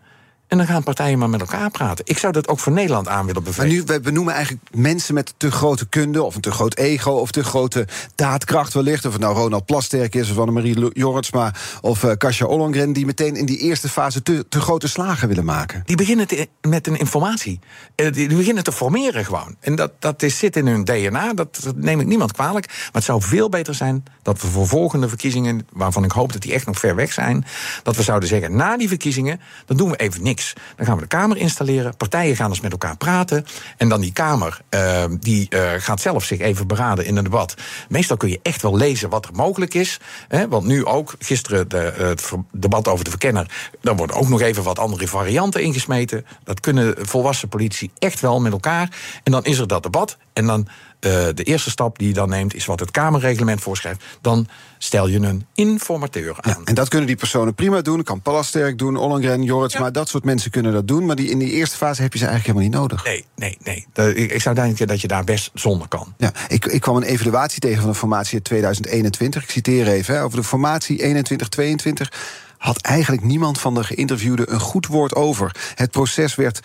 [0.48, 2.04] En dan gaan partijen maar met elkaar praten.
[2.08, 3.66] Ik zou dat ook voor Nederland aan willen bevelen.
[3.68, 6.22] Maar nu, we benoemen eigenlijk mensen met te grote kunde...
[6.22, 9.04] of een te groot ego of te grote daadkracht wellicht.
[9.04, 11.54] Of het nou Ronald Plasterk is of Annemarie Jorritsma...
[11.80, 14.22] of uh, Kasia Ollongren, die meteen in die eerste fase...
[14.22, 15.82] te, te grote slagen willen maken.
[15.84, 16.26] Die beginnen
[16.60, 17.60] met een informatie.
[17.96, 19.56] Uh, die, die, beginnen te formeren gewoon.
[19.60, 22.66] En dat, dat is, zit in hun DNA, dat, dat neem ik niemand kwalijk.
[22.66, 25.66] Maar het zou veel beter zijn dat we voor volgende verkiezingen...
[25.72, 27.44] waarvan ik hoop dat die echt nog ver weg zijn...
[27.82, 30.35] dat we zouden zeggen, na die verkiezingen, dan doen we even niks.
[30.76, 31.96] Dan gaan we de Kamer installeren.
[31.96, 33.46] Partijen gaan eens met elkaar praten.
[33.76, 37.54] En dan die Kamer, uh, die uh, gaat zelf zich even beraden in een debat.
[37.88, 40.00] Meestal kun je echt wel lezen wat er mogelijk is.
[40.28, 43.50] Hè, want nu ook, gisteren de, het debat over de verkenner...
[43.80, 46.26] dan worden ook nog even wat andere varianten ingesmeten.
[46.44, 48.88] Dat kunnen volwassen politici echt wel met elkaar.
[49.22, 50.16] En dan is er dat debat.
[50.32, 50.68] En dan
[51.06, 54.04] uh, de eerste stap die je dan neemt, is wat het Kamerreglement voorschrijft.
[54.20, 56.50] Dan stel je een informateur aan.
[56.50, 58.02] Ja, en dat kunnen die personen prima doen.
[58.02, 59.74] Kan Palasterk doen, Ollengren, Jorrits.
[59.74, 59.80] Ja.
[59.80, 61.06] Maar dat soort mensen kunnen dat doen.
[61.06, 63.04] Maar die, in die eerste fase heb je ze eigenlijk helemaal niet nodig.
[63.04, 63.86] Nee, nee, nee.
[63.92, 66.14] De, ik, ik, zou denken dat je daar best zonder kan.
[66.18, 69.42] Ja, ik, ik kwam een evaluatie tegen van de formatie in 2021.
[69.42, 70.14] Ik citeer even.
[70.14, 72.16] Hè, over de formatie 21-22
[72.58, 75.56] had eigenlijk niemand van de geïnterviewden een goed woord over.
[75.74, 76.60] Het proces werd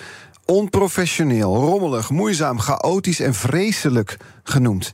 [0.45, 4.93] onprofessioneel, rommelig, moeizaam, chaotisch en vreselijk genoemd.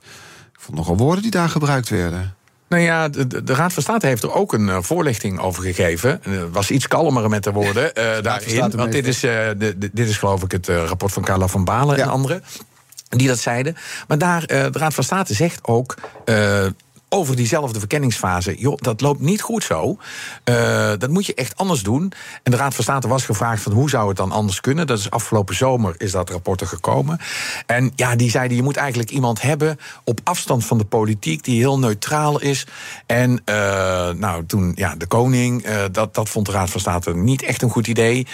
[0.53, 2.35] Ik vond nogal woorden die daar gebruikt werden.
[2.69, 6.21] Nou ja, de, de, Raad van State heeft er ook een uh, voorlichting over gegeven.
[6.27, 8.71] Uh, was iets kalmer met de woorden uh, daarin.
[8.71, 12.03] Want dit is, de, dit is geloof ik het rapport van Carla van Balen ja.
[12.03, 12.43] en anderen.
[13.09, 13.75] Die dat zeiden.
[14.07, 15.95] Maar daar, de Raad van State zegt ook
[17.09, 18.55] over diezelfde verkenningsfase.
[18.57, 19.97] Joh, dat loopt niet goed zo.
[20.45, 22.11] Uh, dat moet je echt anders doen.
[22.43, 24.87] En de Raad van State was gevraagd van hoe zou het dan anders kunnen.
[24.87, 27.19] Dat is afgelopen zomer is dat rapport er gekomen.
[27.65, 31.59] En ja, die zeiden je moet eigenlijk iemand hebben op afstand van de politiek die
[31.59, 32.65] heel neutraal is.
[33.05, 33.35] En uh,
[34.09, 37.61] nou, toen ja, de koning, uh, dat, dat vond de Raad van State niet echt
[37.61, 38.27] een goed idee.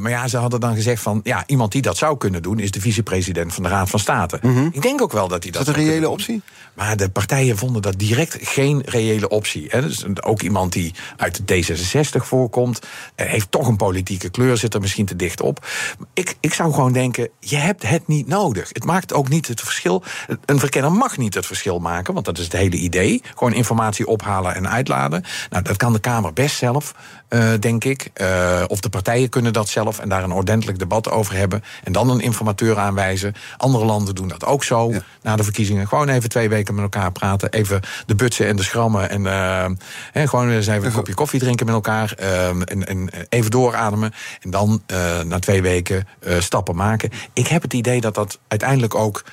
[0.00, 2.70] maar ja, ze hadden dan gezegd van ja, iemand die dat zou kunnen doen is
[2.70, 4.38] de vicepresident van de Raad van State.
[4.42, 4.48] Mhm.
[4.48, 4.70] Mm -hmm.
[4.72, 5.60] Ik denk ook wel dat hij dat.
[5.60, 6.42] Is dat een reële optie?
[6.74, 9.66] Maar de partijen vonden dat direct geen reële optie.
[9.68, 9.82] Hè.
[9.82, 12.80] Dus ook iemand die uit de D66 voorkomt,
[13.14, 15.66] heeft toch een politieke kleur, zit er misschien te dicht op.
[16.14, 18.68] Ik, ik zou gewoon denken, je hebt het niet nodig.
[18.72, 20.02] Het maakt ook niet het verschil.
[20.44, 23.22] Een verkenner mag niet het verschil maken, want dat is het hele idee.
[23.34, 25.24] Gewoon informatie ophalen en uitladen.
[25.50, 26.94] Nou, dat kan de Kamer best zelf,
[27.28, 28.10] uh, denk ik.
[28.20, 31.62] Uh, of de partijen kunnen dat zelf en daar een ordentelijk debat over hebben.
[31.84, 33.34] En dan een informateur aanwijzen.
[33.56, 34.90] Andere landen doen dat ook zo.
[34.90, 35.02] Ja.
[35.22, 37.52] Na de verkiezingen gewoon even twee weken met elkaar praten.
[37.58, 39.10] Even de butsen en de schrammen.
[39.10, 39.66] En uh,
[40.12, 42.12] he, gewoon eens even een kopje koffie drinken met elkaar.
[42.12, 44.12] en, en, even doorademen.
[44.40, 44.82] En dan
[45.26, 47.10] na twee weken stappen maken.
[47.32, 49.24] Ik heb het idee dat dat uiteindelijk ook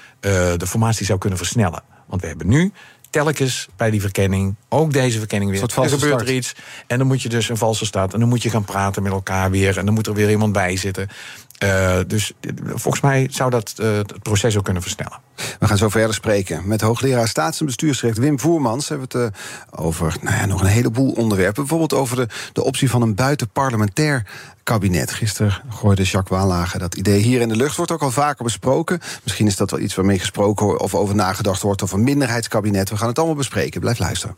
[0.57, 1.83] de formatie zou kunnen versnellen.
[2.05, 2.73] Want we hebben nu
[3.23, 6.21] telkens bij die verkenning, ook deze verkenning weer, er gebeurt start.
[6.21, 6.55] er iets.
[6.87, 8.13] En dan moet je dus een valse staat.
[8.13, 9.77] En dan moet je gaan praten met elkaar weer.
[9.77, 11.09] En dan moet er weer iemand bij zitten.
[11.63, 12.33] Uh, dus
[12.65, 15.19] volgens mij zou dat uh, het proces ook kunnen versnellen.
[15.59, 18.87] We gaan zo verder spreken met hoogleraar staats- en bestuursrecht Wim Voermans.
[18.87, 19.39] We hebben het uh,
[19.85, 21.61] over nou ja, nog een heleboel onderwerpen.
[21.61, 24.25] Bijvoorbeeld over de, de optie van een buitenparlementair
[24.63, 25.11] kabinet.
[25.11, 27.75] Gisteren gooide Jacques Wallagen dat idee hier in de lucht.
[27.75, 28.99] Wordt ook al vaker besproken.
[29.23, 31.81] Misschien is dat wel iets waarmee gesproken of over nagedacht wordt.
[31.81, 32.89] Of een minderheidskabinet.
[32.89, 33.81] We gaan het allemaal bespreken.
[33.81, 34.37] Blijf luisteren.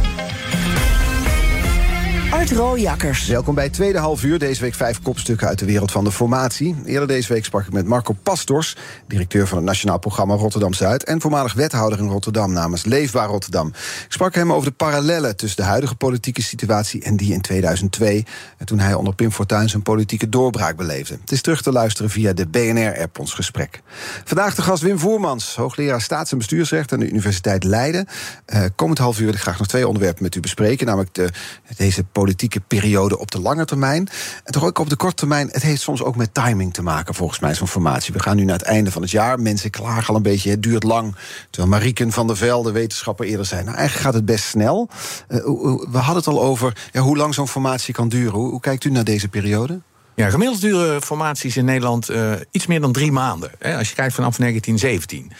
[2.31, 3.27] Art Rooijakkers.
[3.27, 4.39] Welkom bij het tweede half uur.
[4.39, 6.75] Deze week vijf kopstukken uit de wereld van de formatie.
[6.85, 11.03] Eerder deze week sprak ik met Marco Pastors, directeur van het Nationaal Programma Rotterdam Zuid.
[11.03, 13.67] en voormalig wethouder in Rotterdam namens Leefbaar Rotterdam.
[13.67, 18.25] Ik sprak hem over de parallellen tussen de huidige politieke situatie en die in 2002.
[18.65, 21.17] toen hij onder Pim Fortuyn zijn politieke doorbraak beleefde.
[21.21, 23.81] Het is terug te luisteren via de BNR-app, ons gesprek.
[24.23, 28.07] Vandaag de gast Wim Voermans, hoogleraar staats- en bestuursrecht aan de Universiteit Leiden.
[28.53, 31.29] Uh, komend half uur wil ik graag nog twee onderwerpen met u bespreken, namelijk de,
[31.77, 32.19] deze politieke
[32.67, 34.09] periode op de lange termijn.
[34.43, 35.49] En toch ook op de korte termijn.
[35.51, 38.13] Het heeft soms ook met timing te maken, volgens mij, zo'n formatie.
[38.13, 39.39] We gaan nu naar het einde van het jaar.
[39.39, 41.15] Mensen klagen al een beetje, het duurt lang.
[41.49, 43.63] Terwijl Marieken van der Velde, wetenschapper, eerder zei...
[43.63, 44.89] nou, eigenlijk gaat het best snel.
[45.29, 45.37] Uh,
[45.91, 48.39] we hadden het al over hoe lang zo'n formatie kan duren.
[48.39, 49.79] Hoe, kijkt u naar deze periode?
[50.15, 53.51] Ja, gemiddeld duren formaties in Nederland uh, iets meer dan drie maanden.
[53.59, 55.31] Hè, als je kijkt vanaf 1917.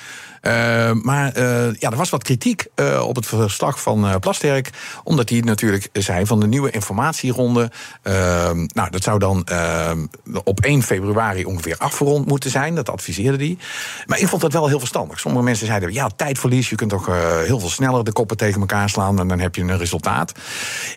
[0.42, 4.70] Uh, maar uh, ja, er was wat kritiek uh, op het verslag van Plasterk.
[5.04, 7.72] Omdat hij natuurlijk zei van de nieuwe informatieronde.
[8.02, 10.06] Ehm, nou, dat zou dan ehm,
[10.44, 12.76] op 1 februari ongeveer afgerond moeten zijn.
[12.76, 13.58] Dat adviseerde hij.
[14.06, 15.20] Maar ik vond dat wel heel verstandig.
[15.20, 16.70] Sommige mensen zeiden: ja, tijdverlies.
[16.70, 17.06] Je kunt toch
[17.46, 19.20] heel veel sneller de koppen tegen elkaar slaan.
[19.20, 20.32] En dan heb je een resultaat.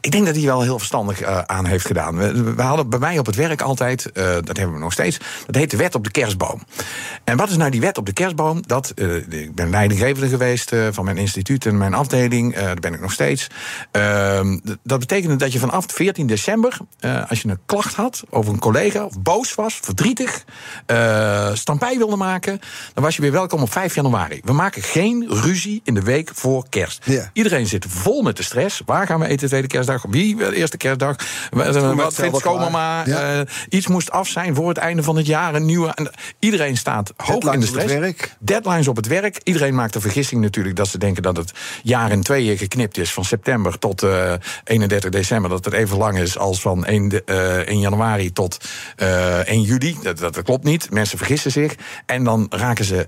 [0.00, 2.16] Ik denk dat hij wel heel verstandig aan heeft gedaan.
[2.16, 5.18] We, we, hadden bij mij op het werk altijd, dat hebben we nog steeds.
[5.46, 6.62] Dat heet de wet op de kerstboom.
[7.24, 8.62] En wat is nou die wet op de kerstboom?
[8.66, 8.92] Dat
[9.42, 12.56] ik ben leidinggevende geweest uh, van mijn instituut en mijn afdeling.
[12.56, 13.46] Uh, daar ben ik nog steeds.
[13.92, 14.40] Uh,
[14.82, 18.58] dat betekende dat je vanaf 14 december, eh, als je een klacht had over een
[18.58, 20.44] collega, of boos was, verdrietig,
[21.52, 22.60] stampij wilde maken,
[22.94, 24.40] dan was je weer welkom op 5 januari.
[24.44, 27.06] We maken geen ruzie in de week voor kerst.
[27.32, 28.82] Iedereen zit vol met de stress.
[28.86, 30.04] Waar gaan we eten de tweede kerstdag?
[30.08, 31.16] Wie de eerste kerstdag?
[31.50, 33.06] Wat vindt schoonmama?
[33.06, 33.44] Ja.
[33.68, 35.54] iets moest af zijn voor het einde van het jaar.
[35.54, 35.94] Een nieuwe.
[36.38, 37.94] Iedereen staat hoog in de stress.
[38.38, 39.23] Deadlines op het werk.
[39.42, 43.12] Iedereen maakt de vergissing natuurlijk dat ze denken dat het jaar in tweeën geknipt is.
[43.12, 45.50] Van september tot uh, eh, 31 december.
[45.50, 48.64] Dat het even lang is als van 1, uh, 1 januari tot
[48.96, 49.96] uh, eh, 1 juli.
[50.02, 50.90] Dat, dat, klopt niet.
[50.90, 51.74] Mensen vergissen zich.
[52.06, 53.06] En dan raken ze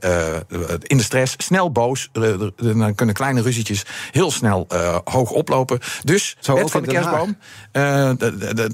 [0.82, 2.10] in de stress, snel boos.
[2.56, 4.66] dan kunnen kleine ruzietjes heel snel
[5.04, 5.78] hoog oplopen.
[6.04, 7.36] Dus, Zo wet van de kerstboom.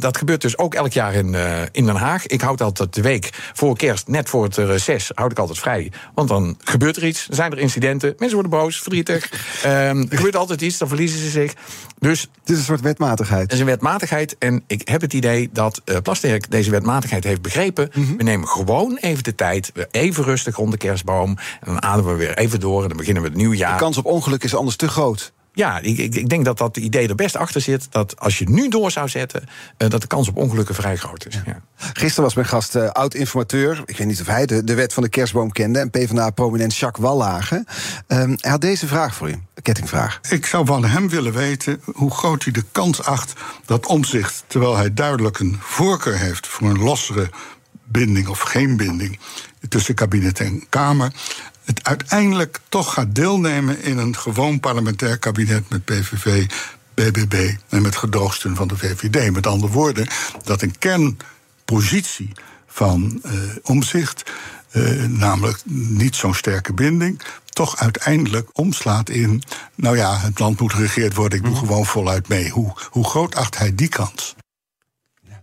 [0.00, 1.36] dat gebeurt dus ook elk jaar in,
[1.72, 2.26] in Den Haag.
[2.26, 5.92] Ik houd altijd de week voor kerst, net voor het reces, houd ik altijd vrij.
[6.14, 8.14] Want dan gebeurt er iets zijn er incidenten.
[8.18, 9.30] Mensen worden boos, verdrietig.
[9.64, 9.70] Um,
[10.10, 11.54] er gebeurt altijd iets, dan verliezen ze zich.
[11.98, 13.42] Dus, het is een soort wetmatigheid.
[13.42, 14.36] Het is een wetmatigheid.
[14.38, 17.90] En ik heb het idee dat uh, Plasterk deze wetmatigheid heeft begrepen.
[17.94, 18.16] Mhm.
[18.16, 19.72] We nemen gewoon even de tijd.
[19.90, 21.38] Even rustig rond de kerstboom.
[21.60, 22.82] En dan ademen we weer even door.
[22.82, 23.72] En dan beginnen we het nieuwe jaar.
[23.72, 25.32] De kans op ongeluk is anders te groot.
[25.54, 27.86] Ja, ik, ik, denk dat dat idee er best achter zit.
[27.90, 29.42] Dat als je nu door zou zetten,
[29.78, 31.40] uh, dat de kans op ongelukken vrij groot is.
[31.46, 31.62] Ja.
[32.02, 33.82] Gisteren was mijn gast uh, oud-informateur.
[33.86, 35.78] Ik weet niet of hij de, de wet van de kerstboom kende.
[35.78, 37.64] En PvdA-prominent Jacques Wallage.
[38.08, 39.32] Um, hij had deze vraag voor u.
[39.32, 40.20] Een kettingvraag.
[40.30, 43.32] Ik zou van hem willen weten hoe groot hij de kans acht
[43.64, 47.30] dat omzicht, terwijl hij duidelijk een voorkeur heeft voor een lossere
[47.84, 49.18] binding of geen binding
[49.68, 51.12] tussen kabinet en Kamer,
[51.64, 56.46] het uiteindelijk toch gaat deelnemen in een gewoon parlementair kabinet met PVV,
[56.94, 59.32] BBB en met gedoogsteun van de VVD.
[59.32, 60.06] Met andere woorden,
[60.44, 60.78] dat een
[61.72, 62.32] kernpositie
[62.66, 63.32] van uh,
[63.62, 64.30] omzicht,
[64.72, 69.42] uh, namelijk niet zo'n sterke binding, toch uiteindelijk omslaat in,
[69.74, 71.64] nou ja, het land moet geregeerd worden, ik doe mhm.
[71.66, 72.50] gewoon voluit mee.
[72.50, 74.34] Hoe, hoe groot acht hij die kans?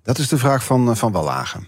[0.03, 1.67] Dat is de vraag van, eh, van Wallagen.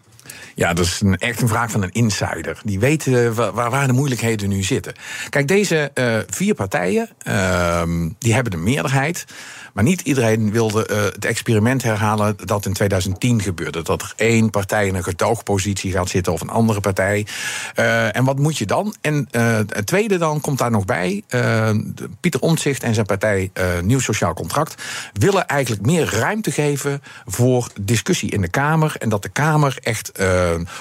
[0.56, 2.60] Ja, dat is een, echt een vraag van een insider.
[2.64, 4.94] Die weet uh, waar, waar, de moeilijkheden nu zitten.
[5.30, 7.84] Kijk, deze uh, vier partijen, uh,
[8.20, 9.26] die hebben de meerderheid.
[9.74, 13.82] Maar niet iedereen wilde uh, het experiment herhalen dat in 2010 gebeurde.
[13.82, 17.28] Dat er één partij in een gedoogpositie gaat zitten of een andere partij.
[17.76, 18.96] Uh, en wat moet je dan?
[19.02, 21.24] En uh, het tweede dan komt daar nog bij.
[22.20, 28.32] Pieter Omtzigt en zijn partij Nieuw Sociaal Contract willen eigenlijk meer ruimte geven voor discussie
[28.32, 28.96] in de Kamer.
[29.00, 30.12] En dat de Kamer echt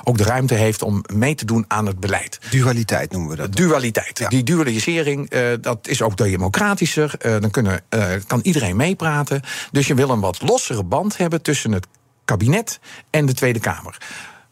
[0.05, 2.39] ook de ruimte heeft om mee te doen aan het beleid.
[2.51, 3.57] Dualiteit noemen we dat.
[3.57, 4.19] Dualiteit.
[4.19, 4.29] Ja.
[4.29, 7.15] Die dualisering, dat is ook democratischer.
[7.19, 7.83] dan kunnen,
[8.27, 9.43] kan iedereen meepraten.
[9.71, 11.87] Dus je wil een wat lossere band hebben tussen het
[12.25, 13.97] kabinet en de Tweede Kamer.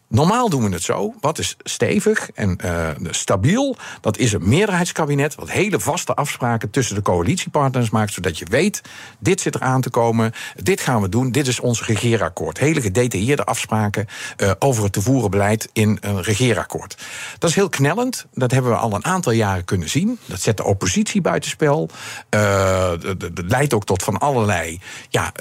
[0.09, 1.15] Normaal doen we het zo.
[1.21, 3.77] Wat is stevig en uh, stabiel?
[4.01, 5.35] Dat is een meerderheidskabinet.
[5.35, 8.13] Wat hele vaste afspraken tussen de coalitiepartners maakt.
[8.13, 8.83] Zodat je weet:
[9.19, 10.33] dit zit er aan te komen.
[10.57, 11.33] Dit gaan we doen.
[11.33, 12.59] Dit is ons regeerakkoord.
[12.59, 16.97] Hele gedetailleerde afspraken uh, over het te voeren beleid in een regeerakkoord.
[17.39, 18.27] Dat is heel knellend.
[18.33, 20.19] Dat hebben we al een aantal jaren kunnen zien.
[20.25, 21.89] Dat zet de oppositie buitenspel.
[22.31, 25.33] Uh, dat leidt ook tot van allerlei ja,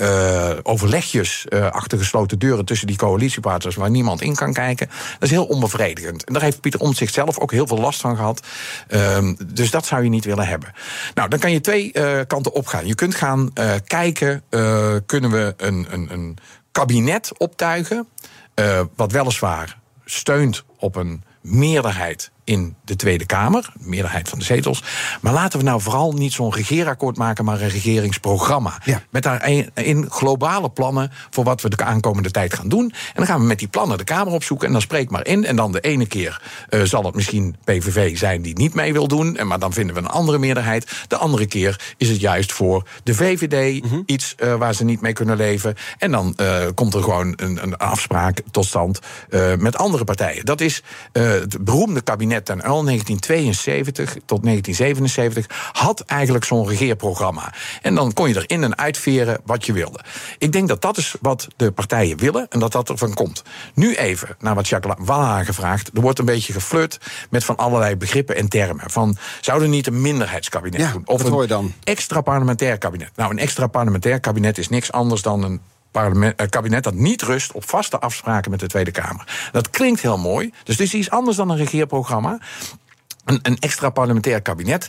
[0.64, 4.88] overlegjes achter gesloten deuren tussen die coalitiepartners waar niemand in kan kijken.
[4.88, 6.24] Dat is heel onbevredigend.
[6.24, 8.48] En daar heeft Pieter Omtzigt zelf ook heel veel last van gehad.
[8.90, 10.74] Um, dus dat zou je niet willen hebben.
[11.14, 12.88] Nou, dan kan je twee uh, kanten opgaan.
[12.88, 16.38] Je kunt gaan uh, kijken, uh, kunnen we een, een, een
[16.72, 18.08] kabinet optuigen...
[18.96, 24.84] wat weliswaar steunt op een meerderheid in de Tweede Kamer, meerderheid van de zetels.
[25.22, 28.82] Maar laten we nou vooral niet zo'n regeerakkoord maken, maar een regeringsprogramma.
[28.84, 29.02] Ja.
[29.10, 32.92] Met daarin globale plannen voor wat we de aankomende tijd gaan doen.
[32.92, 35.46] En dan gaan we met die plannen de Kamer opzoeken en dan spreek maar in.
[35.46, 39.08] En dan de ene keer uh, zal het misschien PVV zijn die niet mee wil
[39.08, 40.92] doen, en maar dan vinden we een andere meerderheid.
[41.08, 44.04] De andere keer is het juist voor de VVD mm -hmm.
[44.06, 45.76] iets uh, waar ze niet mee kunnen leven.
[45.98, 49.00] En dan uh, komt er gewoon een, een afspraak tot stand
[49.58, 50.46] met andere partijen.
[50.46, 57.54] Dat is het beroemde kabinet kabinet ten Uyl 1972 tot 1977 had eigenlijk zo'n regeerprogramma.
[57.82, 60.00] En dan kon je er in en uitveren wat je wilde.
[60.38, 63.44] Ik denk dat dat is wat de partijen willen en dat dat ervan komt.
[63.74, 65.90] Nu even naar wat Jacques Wallhagen vraagt.
[65.94, 68.90] Er wordt een beetje geflirt met van allerlei begrippen en termen.
[68.90, 71.02] Van, zouden niet een minderheidskabinet Ja, doen?
[71.06, 71.74] wat een dan?
[71.84, 73.12] extra parlementair kabinet.
[73.16, 77.22] Nou, een extra parlementair kabinet is niks anders dan een parlement, eh, kabinet dat niet
[77.22, 79.50] rust op vaste afspraken met de Tweede Kamer.
[79.52, 80.54] Dat klinkt heel mooi.
[80.64, 82.40] Dus dit is iets anders dan een regeerprogramma.
[83.26, 84.88] Een, een extra parlementair kabinet.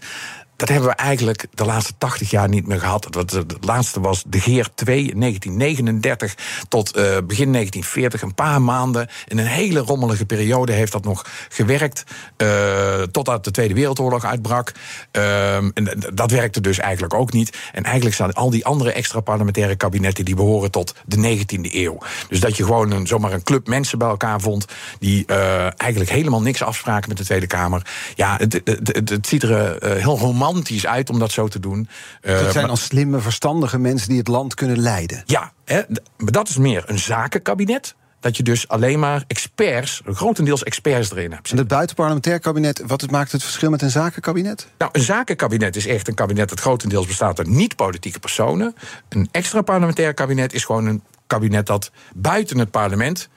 [0.58, 3.14] Dat hebben we eigenlijk de laatste 80 jaar niet meer gehad.
[3.14, 6.34] Het, laatste was de Geer 2 in 1939
[6.68, 8.22] tot eh, begin 1940.
[8.22, 9.08] Een paar maanden.
[9.26, 12.04] In een hele rommelige periode heeft dat nog gewerkt.
[12.36, 14.72] eh, totdat de Tweede Wereldoorlog uitbrak.
[15.10, 17.56] Ehm, en dat werkte dus eigenlijk ook niet.
[17.72, 20.24] En eigenlijk staan al die andere extra parlementaire kabinetten...
[20.24, 21.98] die behoren tot de 19e eeuw.
[22.28, 24.64] Dus dat je gewoon een, zomaar een club mensen bij elkaar vond...
[24.98, 27.86] die eh, eigenlijk helemaal niks afspraken met de Tweede Kamer.
[28.14, 30.46] Ja, het, het, het, ziet er heel romantisch
[30.86, 31.88] uit om dat zo te doen.
[32.20, 35.22] Dat zijn maar- dan slimme, verstandige mensen die het land kunnen leiden.
[35.26, 35.80] ja, hè,
[36.16, 37.94] maar dat is meer een zakenkabinet.
[38.20, 41.50] Dat je dus alleen maar experts, grotendeels experts erin hebt.
[41.50, 44.66] En het buitenparlementair kabinet, wat maakt het verschil met een zakenkabinet?
[44.78, 48.74] Nou, een zakenkabinet is echt een kabinet dat grotendeels bestaat uit niet-politieke personen.
[49.08, 53.28] Een extra parlementair kabinet is gewoon een kabinet dat buiten het parlement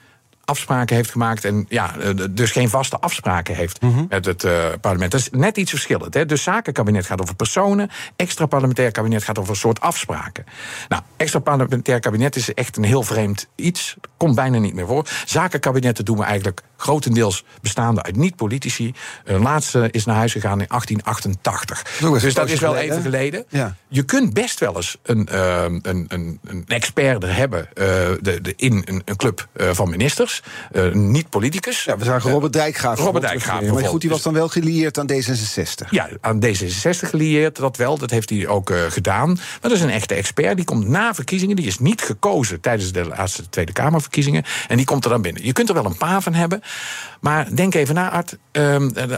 [0.51, 5.11] afspraken heeft gemaakt en ja, eh, dus geen vaste afspraken heeft met het eh, parlement.
[5.11, 6.13] Dat is net iets verschillend.
[6.13, 6.25] Hè?
[6.25, 10.45] Dus zakenkabinet gaat over personen, extra parlementair kabinet gaat over een soort afspraken.
[10.87, 13.95] Nou, extra parlementair kabinet is echt een heel vreemd iets.
[14.17, 15.07] Komt bijna niet meer voor.
[15.25, 18.93] Zakenkabinetten doen we eigenlijk grotendeels bestaande uit niet-politici.
[19.25, 21.79] Een laatste is naar huis gegaan in 1888.
[22.03, 23.45] ook best Dus dat is wel even geleden.
[23.49, 23.75] Ja.
[23.87, 27.85] Je kunt best wel eens een, eh, een, een, een expert er hebben eh,
[28.21, 30.41] de, de, in een, een club eh, van ministers.
[30.71, 31.83] eh, niet politicus.
[31.83, 32.99] Ja, we zagen Robert Dijkgraaf.
[32.99, 35.89] Robert Dijkgraaf Maar goed, die was dan wel gelieerd aan D66.
[35.89, 37.97] Ja, aan D66 gelieerd, dat wel.
[37.97, 39.27] Dat heeft hij ook eh, gedaan.
[39.27, 40.55] Maar dat is een echte expert.
[40.55, 41.55] Die komt na verkiezingen.
[41.55, 44.43] Die is niet gekozen tijdens de laatste Tweede Kamerverkiezingen.
[44.67, 45.45] En die komt er dan binnen.
[45.45, 46.61] Je kunt er wel een paar van hebben.
[47.21, 48.37] Maar denk even na, Art.
[48.51, 49.17] Ehm, eh,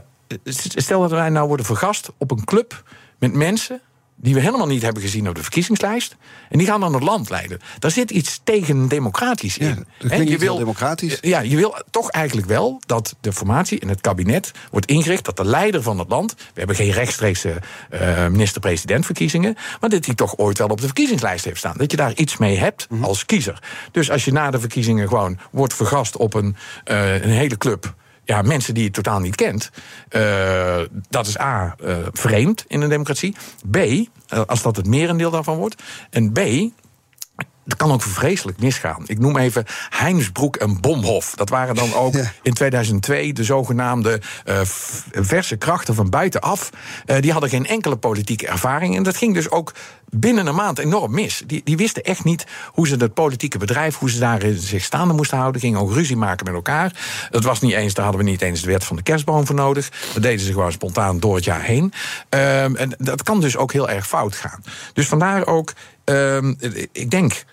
[0.76, 2.84] stel dat wij nou worden vergast op een club
[3.20, 3.82] met mensen
[4.24, 6.16] die we helemaal niet hebben gezien op de verkiezingslijst.
[6.50, 7.60] En die gaan dan het land leiden.
[7.80, 9.68] Daar zit iets tegen democratisch in.
[9.68, 11.18] Ja, dat klinkt niet heel democratisch.
[11.22, 15.26] Ja, je wil toch eigenlijk wel dat de formatie in het kabinet wordt ingericht...
[15.26, 16.34] dat de leider van het land...
[16.38, 17.56] we hebben geen rechtstreekse
[17.90, 19.56] eh, minister-presidentverkiezingen...
[19.80, 21.78] maar dat hij toch ooit wel op de verkiezingslijst heeft staan.
[21.78, 23.04] Dat je daar iets mee hebt Mhm.
[23.04, 23.60] als kiezer.
[23.92, 27.94] Dus als je na de verkiezingen gewoon wordt vergast op een, eh, een hele club...
[28.26, 29.70] Ja, mensen die je totaal niet kent.
[30.10, 33.36] eh, dat is A, eh, vreemd in een democratie.
[33.72, 34.08] B, eh,
[34.46, 35.82] als dat het merendeel daarvan wordt.
[36.10, 36.40] En B,
[37.66, 39.04] dat kan ook vreselijk misgaan.
[39.06, 41.34] Ik noem even Heinsbroek en Bomhof.
[41.36, 42.32] Dat waren dan ook Ja.
[42.42, 44.60] in 2002 de zogenaamde eh,
[45.12, 46.70] verse krachten van buitenaf.
[47.06, 48.96] Eh, die hadden geen enkele politieke ervaring.
[48.96, 49.74] En dat ging dus ook
[50.10, 51.44] binnen een maand enorm mis.
[51.46, 53.98] Die, die wisten echt niet hoe ze het politieke bedrijf...
[53.98, 55.62] hoe ze daar zich staande moesten houden.
[55.62, 56.92] Gingen ook ruzie maken met elkaar.
[57.30, 59.56] Dat was niet eens, daar hadden we niet eens de wet van de kerstboom voor
[59.56, 59.90] nodig.
[60.14, 61.94] Dat deden ze gewoon spontaan door het jaar heen.
[62.30, 64.64] Ehm, en dat kan dus ook heel erg fout gaan.
[64.94, 66.54] Dus vandaar ook, ehm,
[66.92, 67.44] ik denk...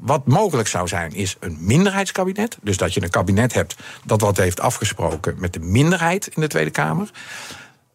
[0.00, 2.58] Wat mogelijk zou zijn, is een minderheidskabinet.
[2.62, 6.46] Dus dat je een kabinet hebt dat wat heeft afgesproken met de minderheid in de
[6.46, 7.10] Tweede Kamer.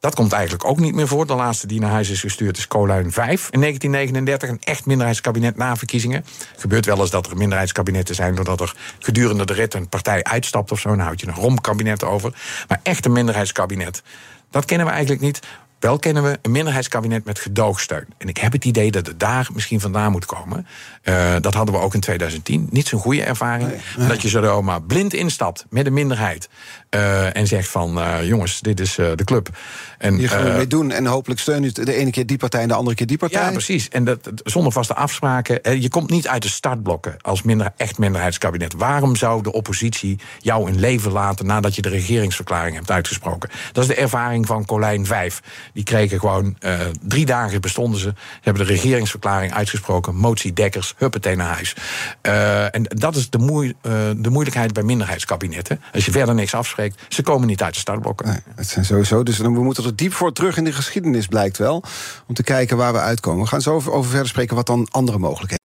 [0.06, 1.28] Dat komt eigenlijk ook niet meer voor.
[1.28, 4.50] De laatste die naar huis is gestuurd is Colijn 5 in 1939.
[4.50, 6.26] Een echt minderheidskabinet na verkiezingen.
[6.52, 8.36] Het gebeurt wel eens dat er minderheidskabinetten zijn...
[8.36, 10.90] doordat er gedurende de rit een partij uitstapt of zo.
[10.90, 12.34] Dan houd je een romkabinet over.
[12.68, 14.04] Maar echt een minderheidskabinet,
[14.52, 15.40] dat kennen we eigenlijk niet.
[15.86, 18.06] Wel kennen we een minderheidskabinet met gedoogsteun.
[18.18, 20.68] En ik heb het idee dat het daar misschien vandaan moet komen.
[21.02, 22.68] Eh, dat hadden we ook in 2010.
[22.72, 23.70] Niet zo'n goede ervaring.
[24.08, 26.50] Dat je zo maar blind instapt met een minderheid.
[26.90, 29.50] eh, en zegt van, eh, jongens, dit is de club.
[29.98, 32.62] En, Hier gaan we mee doen en hopelijk steun je de ene keer die partij
[32.62, 33.42] en de andere keer die partij.
[33.42, 33.90] ja, precies.
[33.90, 35.82] En dat, zonder vaste afspraken.
[35.82, 38.74] Je komt niet uit de startblokken als minder, echt minderheidskabinet.
[38.74, 43.50] Waarom zou de oppositie jou in leven laten nadat je de regeringsverklaring hebt uitgesproken?
[43.72, 45.42] Dat is de ervaring van Colijn 5.
[45.76, 48.14] Die kregen gewoon eh, drie dagen bestonden ze.
[48.16, 50.16] Ze hebben de regeringsverklaring uitgesproken.
[50.16, 51.76] Motie Dekkers, huppatee naar huis.
[52.22, 55.82] Eh, en dat is de, moei- eh, de moeilijkheid bij minderheidskabinetten.
[55.94, 58.44] Als je verder niks afspreekt, ze komen niet uit de startblokken.
[58.56, 59.24] Het zijn sowieso.
[59.24, 61.84] Dus we moeten er diep voor terug in de geschiedenis, blijkt wel.
[62.28, 63.44] Om te kijken waar we uitkomen.
[63.44, 65.65] We gaan zo over verder spreken wat dan andere mogelijkheden.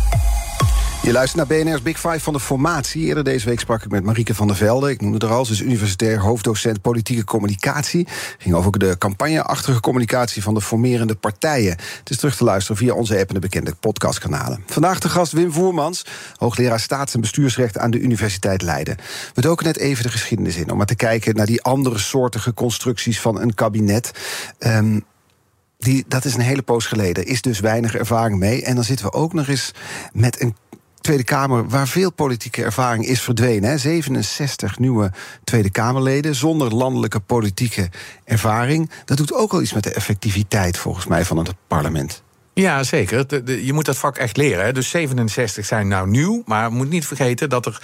[1.03, 3.05] Je luistert naar BNR's Big Five van de formatie.
[3.05, 4.89] Eerder deze week sprak ik met Marieke van der Velde.
[4.89, 8.07] Ik noemde er al, ze is universitair hoofddocent politieke communicatie.
[8.37, 11.71] Ging over de campagneachtige communicatie van de formerende partijen.
[11.71, 14.63] Het is terug te luisteren via onze app en de bekende podcastkanalen.
[14.65, 18.97] Vandaag de gast Wim Voermans, hoogleraar staats- en bestuursrecht aan de Universiteit Leiden.
[19.33, 22.53] We doken net even de geschiedenis in om maar te kijken naar die andere soortige
[22.53, 24.11] constructies van een kabinet.
[24.57, 24.99] Ehm,
[25.77, 27.25] die, dat is een hele poos geleden.
[27.25, 28.63] Is dus weinig ervaring mee.
[28.63, 29.71] En dan zitten we ook nog eens
[30.13, 30.55] met een
[31.01, 33.69] Tweede Kamer waar veel politieke ervaring is verdwenen.
[33.69, 33.77] Hè.
[33.77, 35.11] 67 nieuwe
[35.43, 37.89] Tweede Kamerleden zonder landelijke politieke
[38.23, 38.89] ervaring.
[39.05, 42.23] Dat doet ook wel iets met de effectiviteit volgens mij van het parlement.
[42.53, 43.25] Ja, zeker.
[43.65, 44.65] Je moet dat vak echt leren.
[44.65, 44.71] Hè.
[44.71, 46.43] Dus 67 zijn nou nieuw.
[46.45, 47.81] Maar we moeten niet vergeten dat er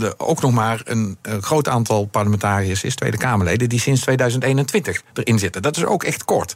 [0.00, 5.38] uh, ook nog maar een, groot aantal parlementariërs is, Tweede Kamerleden, die sinds 2021 erin
[5.38, 5.62] zitten.
[5.62, 6.54] Dat is ook echt kort.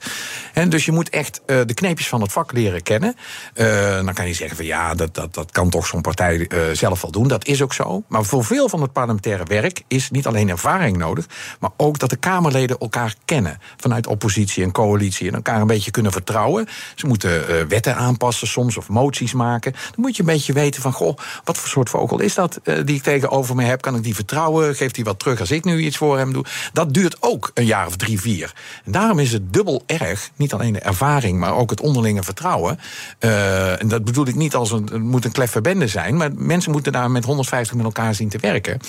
[0.52, 3.16] En dus je moet echt uh, de kneepjes van het vak leren kennen.
[3.54, 7.00] Uh, dan kan je zeggen van ja, dat, dat, dat kan toch zo'n partij zelf
[7.02, 7.28] wel doen.
[7.28, 8.04] Dat is ook zo.
[8.08, 11.26] Maar voor veel van het parlementaire werk is niet alleen ervaring nodig,
[11.60, 13.58] maar ook dat de Kamerleden elkaar kennen.
[13.76, 15.28] Vanuit oppositie en coalitie.
[15.28, 16.68] En elkaar een beetje kunnen vertrouwen.
[16.94, 19.72] Ze moeten uh, wetten aanpassen soms of moties maken.
[19.72, 22.84] Dan moet je een beetje weten van, goh, wat voor soort vogel is dat uh,
[22.84, 23.80] die ik tegenover me heb?
[23.80, 24.74] Kan ik die vertrouwen?
[24.74, 26.44] Geeft hij wat terug als ik nu iets voor hem doe?
[26.72, 28.52] Dat duurt ook een jaar of drie, vier.
[28.84, 32.78] En daarom is het dubbel erg, niet alleen de ervaring, maar ook het onderlinge vertrouwen.
[33.20, 36.72] Uh, en dat bedoel ik niet als een, het moet een kleffe zijn, maar mensen
[36.72, 38.80] moeten daar met 150 met elkaar zien te werken.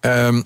[0.00, 0.44] Um,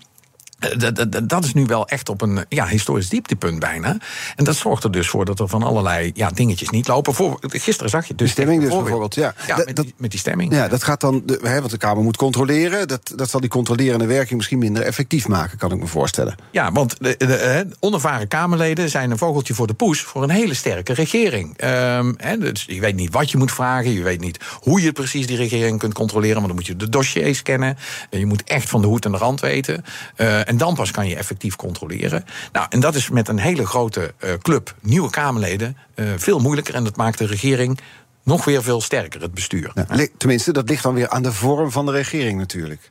[0.58, 3.96] dat, dat, is nu wel echt op een ja, historisch dieptepunt bijna.
[4.36, 7.14] En dat zorgt er dus voor dat er van allerlei ja, dingetjes niet lopen.
[7.14, 8.26] Voor, gisteren zag je dus.
[8.26, 9.34] De stemming dus bijvoorbeeld, ja.
[9.46, 10.52] ja met, die, met, die, stemming.
[10.52, 11.22] Ja, dat gaat dan.
[11.24, 12.88] De, hè, want de Kamer moet controleren.
[12.88, 16.34] Dat, dat zal die controlerende werking misschien minder effectief maken, kan ik me voorstellen.
[16.50, 20.54] Ja, want de, de, onervaren Kamerleden zijn een vogeltje voor de poes voor een hele
[20.54, 21.64] sterke regering.
[21.64, 23.92] Um, hè, dus je weet niet wat je moet vragen.
[23.92, 26.34] Je weet niet hoe je precies die regering kunt controleren.
[26.34, 27.76] Want dan moet je de dossiers kennen.
[28.10, 29.84] Je moet echt van de hoed en de rand weten.
[30.16, 32.24] Uh, en dan pas kan je effectief controleren.
[32.52, 36.74] Nou, en dat is met een hele grote uh, club nieuwe Kamerleden uh, veel moeilijker.
[36.74, 37.78] En dat maakt de regering
[38.22, 39.70] nog weer veel sterker, het bestuur.
[39.74, 42.88] Ja, tenminste, dat ligt dan weer aan de vorm van de regering natuurlijk.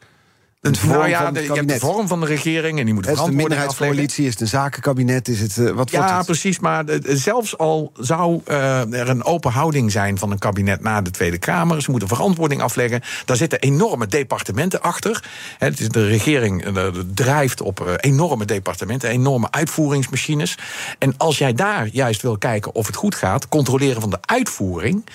[0.72, 3.08] De vorm nou ja, de, je hebt de vorm van de regering en die moet
[3.08, 6.26] Is het een minderheidscoalitie, is het een zakenkabinet, is het uh, wat Ja, het?
[6.26, 6.60] precies.
[6.60, 11.02] Maar uh, zelfs al zou uh, er een open houding zijn van een kabinet na
[11.02, 13.02] de Tweede Kamer, ze moeten verantwoording afleggen.
[13.26, 15.24] Daar zitten enorme departementen achter.
[15.58, 16.66] Het is de regering
[17.14, 20.58] drijft op enorme departementen, enorme uitvoeringsmachines.
[20.98, 25.06] En als jij daar juist wil kijken of het goed gaat, controleren van de uitvoering,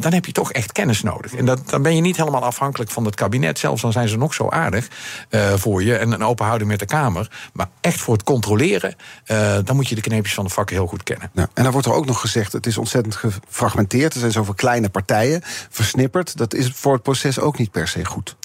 [0.00, 1.34] dan heb je toch echt kennis nodig.
[1.34, 4.16] En dat, dan ben je niet helemaal afhankelijk van het kabinet, zelfs dan zijn ze
[4.16, 4.88] nog zo aardig.
[5.30, 7.30] Uh, voor je en een open houding met de Kamer.
[7.52, 8.94] Maar echt voor het controleren,
[9.26, 11.30] uh, dan moet je de kneepjes van de vakken heel goed kennen.
[11.32, 14.14] Ja, en dan wordt er ook nog gezegd: het is ontzettend gefragmenteerd.
[14.14, 16.36] Er zijn zoveel kleine partijen, versnipperd.
[16.36, 18.36] Dat is voor het proces ook niet per se goed.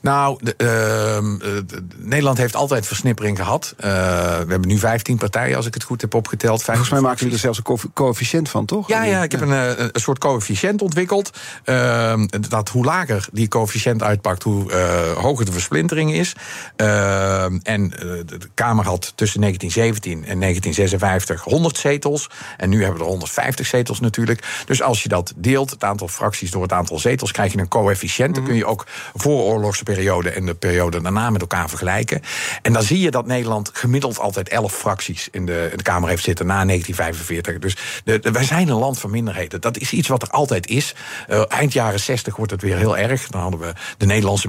[0.00, 0.66] Nou, de, uh,
[1.66, 3.74] de, Nederland heeft altijd versnippering gehad.
[3.76, 3.86] we
[4.48, 6.62] hebben nu 15 partijen, als ik het goed heb opgeteld.
[6.62, 8.88] Volgens mij maken jullie er zelfs een coëfficiënt van, toch?
[8.88, 11.30] Ja, ja ik heb een, een soort coëfficiënt ontwikkeld.
[11.64, 14.72] Ehm, dat hoe lager die coëfficiënt uitpakt, hoe
[15.16, 16.34] hoger de versplintering is.
[16.76, 17.88] Uh, en
[18.26, 22.30] de Kamer had tussen 1917 en 1956 100 zetels.
[22.56, 24.62] En nu hebben we er 150 zetels natuurlijk.
[24.66, 27.68] Dus als je dat deelt, het aantal fracties door het aantal zetels, krijg je een
[27.68, 28.34] coëfficiënt.
[28.34, 32.20] Dan kun je ook vooroorlogse periode en de periode daarna met elkaar vergelijken.
[32.62, 36.08] En dan zie je dat Nederland gemiddeld altijd 11 fracties in de, in de Kamer
[36.08, 37.58] heeft zitten na 1945.
[37.58, 39.60] Dus de, de, wij zijn een land van minderheden.
[39.60, 40.94] Dat is iets wat er altijd is.
[41.28, 43.28] Uh, eind jaren 60 wordt het weer heel erg.
[43.28, 44.48] Dan hadden we de Nederlandse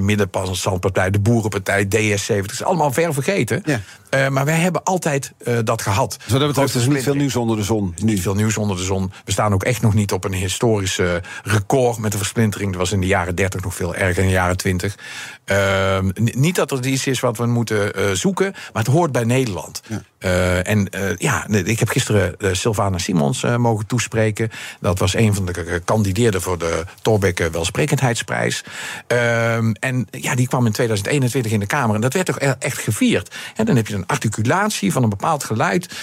[1.11, 2.41] de Boerenpartij, DS70.
[2.41, 3.61] Dat is allemaal ver vergeten.
[3.65, 3.79] Ja.
[4.13, 6.17] Uh, maar wij hebben altijd uh, dat gehad.
[6.27, 7.93] Zo dat betreft is niet veel nieuws onder de zon.
[8.01, 9.11] Niet veel nieuws onder de zon.
[9.25, 12.69] We staan ook echt nog niet op een historische record met de versplintering.
[12.71, 14.97] Dat was in de jaren 30 nog veel erger in de jaren 20.
[15.45, 19.23] Uh, niet dat er iets is wat we moeten uh, zoeken, maar het hoort bij
[19.23, 19.81] Nederland.
[19.87, 20.01] Ja.
[20.25, 24.49] Uh, en ja, ik heb gisteren Sylvana Simons mogen toespreken.
[24.79, 28.63] Dat was een van de kandideerden voor de Thorbecke Welsprekendheidsprijs.
[29.07, 31.95] Ehm, en ja, die kwam in 2021 in de Kamer.
[31.95, 33.35] En dat werd toch echt gevierd.
[33.55, 35.93] En dan heb je een articulatie van een bepaald geluid.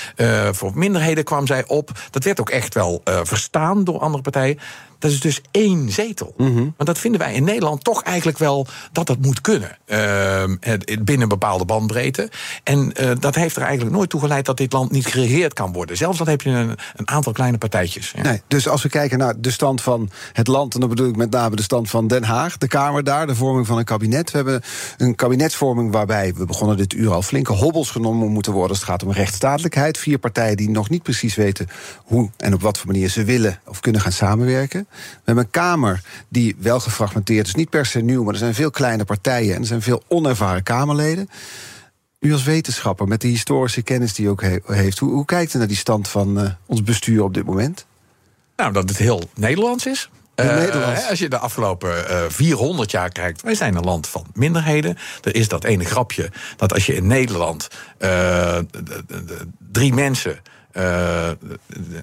[0.50, 1.90] voor minderheden kwam zij op.
[2.10, 4.58] Dat werd ook echt wel verstaan door andere partijen.
[5.00, 6.34] Dat is dus één zetel.
[6.36, 6.74] Mm -hmm.
[6.76, 9.78] Maar dat vinden wij in Nederland toch eigenlijk wel dat dat moet kunnen.
[9.86, 10.44] Uh,
[10.84, 12.30] binnen een bepaalde bandbreedte.
[12.64, 15.72] En uh, dat heeft er eigenlijk nooit toe geleid dat dit land niet geregeerd kan
[15.72, 15.96] worden.
[15.96, 18.12] Zelfs al heb je een, een aantal kleine partijtjes.
[18.16, 18.22] Ja.
[18.22, 21.16] Nee, dus als we kijken naar de stand van het land, en dan bedoel ik
[21.16, 24.30] met name de stand van Den Haag, de Kamer daar, de vorming van een kabinet.
[24.30, 24.62] We hebben
[24.96, 28.88] een kabinetsvorming waarbij, we begonnen dit uur al, flinke hobbels genomen moeten worden als het
[28.88, 29.98] gaat om rechtsstatelijkheid.
[29.98, 31.68] Vier partijen die nog niet precies weten
[32.04, 34.88] hoe en op wat voor manier ze willen of kunnen gaan samenwerken.
[34.90, 38.54] We hebben een Kamer die wel gefragmenteerd is, niet per se nieuw, maar er zijn
[38.54, 41.28] veel kleine partijen en er zijn veel onervaren Kamerleden.
[42.20, 45.54] U als wetenschapper, met de historische kennis die u ook he- heeft, hoe, hoe kijkt
[45.54, 47.86] u naar die stand van eh, ons bestuur op dit moment?
[48.56, 50.10] Nou, dat het heel Nederlands is.
[50.36, 51.08] Nederlands.
[51.08, 54.96] als je de afgelopen eh, 400 jaar kijkt, wij zijn een land van minderheden.
[55.22, 57.68] Er is dat ene grapje dat als je in Nederland
[57.98, 60.40] de- de- de- drie mensen.
[60.72, 61.30] Eh,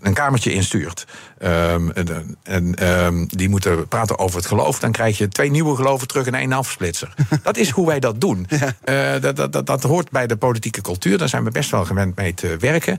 [0.02, 1.06] een kamertje instuurt.
[1.38, 4.80] ehm, en en, ehm, die moeten praten over het geloof.
[4.80, 7.14] Dan krijg je twee nieuwe geloven terug en één afsplitser.
[7.44, 8.48] dat is hoe wij dat doen.
[8.84, 11.18] Eh, dat, dat, dat, dat hoort bij de politieke cultuur.
[11.18, 12.98] Daar zijn we best wel gewend mee te werken.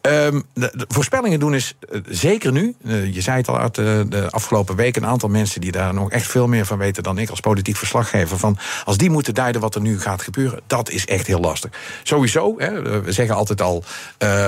[0.00, 2.74] Ehm, de, de voorspellingen doen is eh, zeker nu.
[3.12, 4.96] je zei het al uit de, de afgelopen week.
[4.96, 7.76] Een aantal mensen die daar nog echt veel meer van weten dan ik als politiek
[7.76, 8.38] verslaggever.
[8.38, 11.70] Van als die moeten duiden wat er nu gaat gebeuren, dat is echt heel lastig.
[12.02, 13.84] Sowieso, hè, we zeggen altijd al,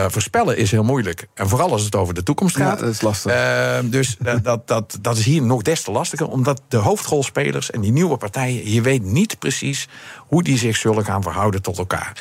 [0.09, 1.29] voorspellen is heel moeilijk.
[1.35, 2.79] En vooral als het over de toekomst Ja, gaat.
[2.79, 3.33] dat is lastig.
[3.33, 7.71] Eh, dus dat, dat, dat, dat is hier nog des te lastiger, omdat de hoofdrolspelers
[7.71, 11.79] en die nieuwe partijen, je weet niet precies hoe die zich zullen gaan verhouden tot
[11.79, 12.13] elkaar.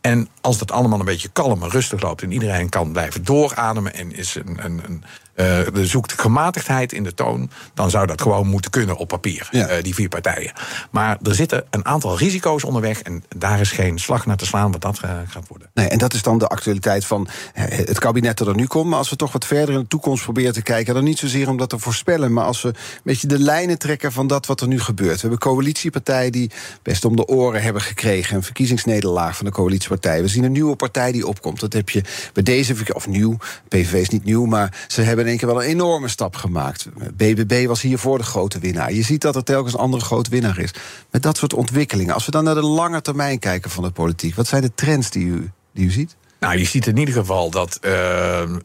[0.00, 3.94] En als dat allemaal een beetje kalm en rustig loopt en iedereen kan blijven doorademen
[3.94, 5.04] en is een, een, een,
[5.40, 9.66] eh, zoekt gematigdheid in de toon, dan zou dat gewoon moeten kunnen op papier, Ja.
[9.66, 10.52] eh, die vier partijen.
[10.90, 14.72] Maar er zitten een aantal risico's onderweg en daar is geen slag naar te slaan
[14.72, 15.70] wat dat eh, gaat worden.
[15.74, 18.88] Nee, en dat is dan de actualiteit van het kabinet dat er nu komt.
[18.88, 21.48] Maar als we toch wat verder in de toekomst proberen te kijken, dan niet zozeer
[21.48, 24.60] om dat te voorspellen, maar als we een beetje de lijnen trekken van dat wat
[24.60, 25.14] er nu gebeurt.
[25.14, 26.50] We hebben coalitiepartijen die
[26.82, 30.22] best om de oren hebben gekregen, een verkiezingsnederlaag van de coalitiepartij.
[30.22, 31.60] We zien een nieuwe partij die opkomt.
[31.60, 33.36] Dat heb je bij deze of nieuw.
[33.68, 36.88] PVV is niet nieuw, maar ze hebben één keer wel een enorme stap gemaakt.
[37.16, 38.92] BBB was hiervoor de grote winnaar.
[38.92, 40.74] Je ziet dat er telkens een andere grote winnaar is.
[41.10, 42.14] Met dat soort ontwikkelingen.
[42.14, 45.10] Als we dan naar de lange termijn kijken van de politiek, wat zijn de trends
[45.10, 46.16] die u, die u ziet?
[46.40, 47.90] Nou, je ziet in ieder geval dat eh,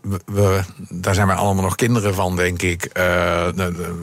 [0.01, 2.85] we, we- daar zijn wij allemaal nog kinderen van, denk ik.
[2.85, 3.03] eh,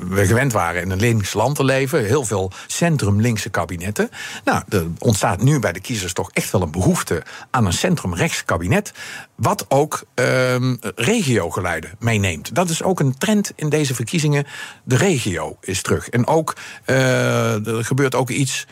[0.08, 2.04] we gewend waren in een links land te leven.
[2.04, 4.10] Heel veel centrum-linkse kabinetten.
[4.44, 8.44] Nou, er ontstaat nu bij de kiezers toch echt wel een behoefte aan een centrum-rechts
[8.44, 8.92] kabinet.
[9.36, 12.54] Wat ook ehm regiogeluiden meeneemt.
[12.54, 14.46] Dat is ook een trend in deze verkiezingen.
[14.84, 16.08] De regio is terug.
[16.08, 18.66] En ook, eh, er gebeurt ook iets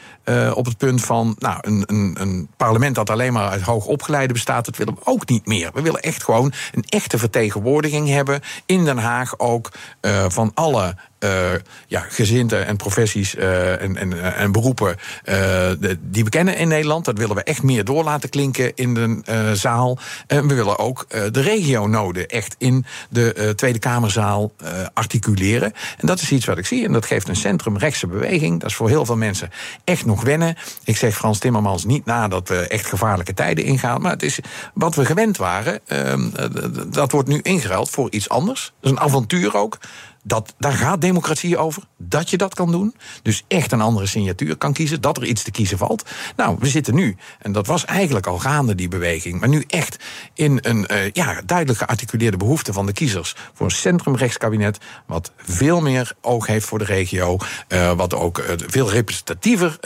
[0.55, 1.37] op het punt van.
[1.39, 5.47] Nou, een, een, een parlement dat alleen maar uit hoogopgeleiden bestaat, dat we ook niet
[5.47, 5.70] meer.
[5.72, 8.41] We willen echt gewoon een echte vertegenwoordiging hebben.
[8.66, 10.97] In Den Haag ook eh, van alle.
[11.21, 11.51] Eh,
[11.87, 17.05] ja, gezinten en professies eh, en, en, en beroepen eh, die we kennen in Nederland.
[17.05, 19.99] Dat willen we echt meer door laten klinken in de eh, zaal.
[20.27, 25.73] En we willen ook eh, de regionoden echt in de eh, Tweede Kamerzaal eh, articuleren.
[25.99, 26.85] En dat is iets wat ik zie.
[26.87, 28.61] En dat geeft een centrumrechtse beweging.
[28.61, 29.51] Dat is voor heel veel mensen
[29.85, 30.57] echt nog wennen.
[30.85, 34.01] Ik zeg Frans Timmermans niet na dat we echt gevaarlijke tijden ingaan.
[34.01, 34.39] Maar het is
[34.75, 35.81] wat we gewend waren.
[35.87, 36.45] ehm, eh,
[36.87, 38.73] dat wordt nu ingeruild voor iets anders.
[38.81, 39.79] Dat is een avontuur ook.
[40.23, 41.83] Dat, daar gaat democratie over.
[41.97, 42.95] Dat je dat kan doen.
[43.23, 45.01] Dus echt een andere signatuur kan kiezen.
[45.01, 46.05] Dat er iets te kiezen valt.
[46.37, 47.16] Nou, we zitten nu.
[47.39, 49.41] En dat was eigenlijk al gaande, die beweging.
[49.41, 49.97] Maar nu echt
[50.35, 53.35] in een eh, ja, duidelijk gearticuleerde behoefte van de kiezers.
[53.55, 54.79] Voor een centrumrechtskabinet.
[55.07, 57.39] Wat veel meer oog heeft voor de regio.
[57.68, 59.79] eh, wat ook eh, veel representatiever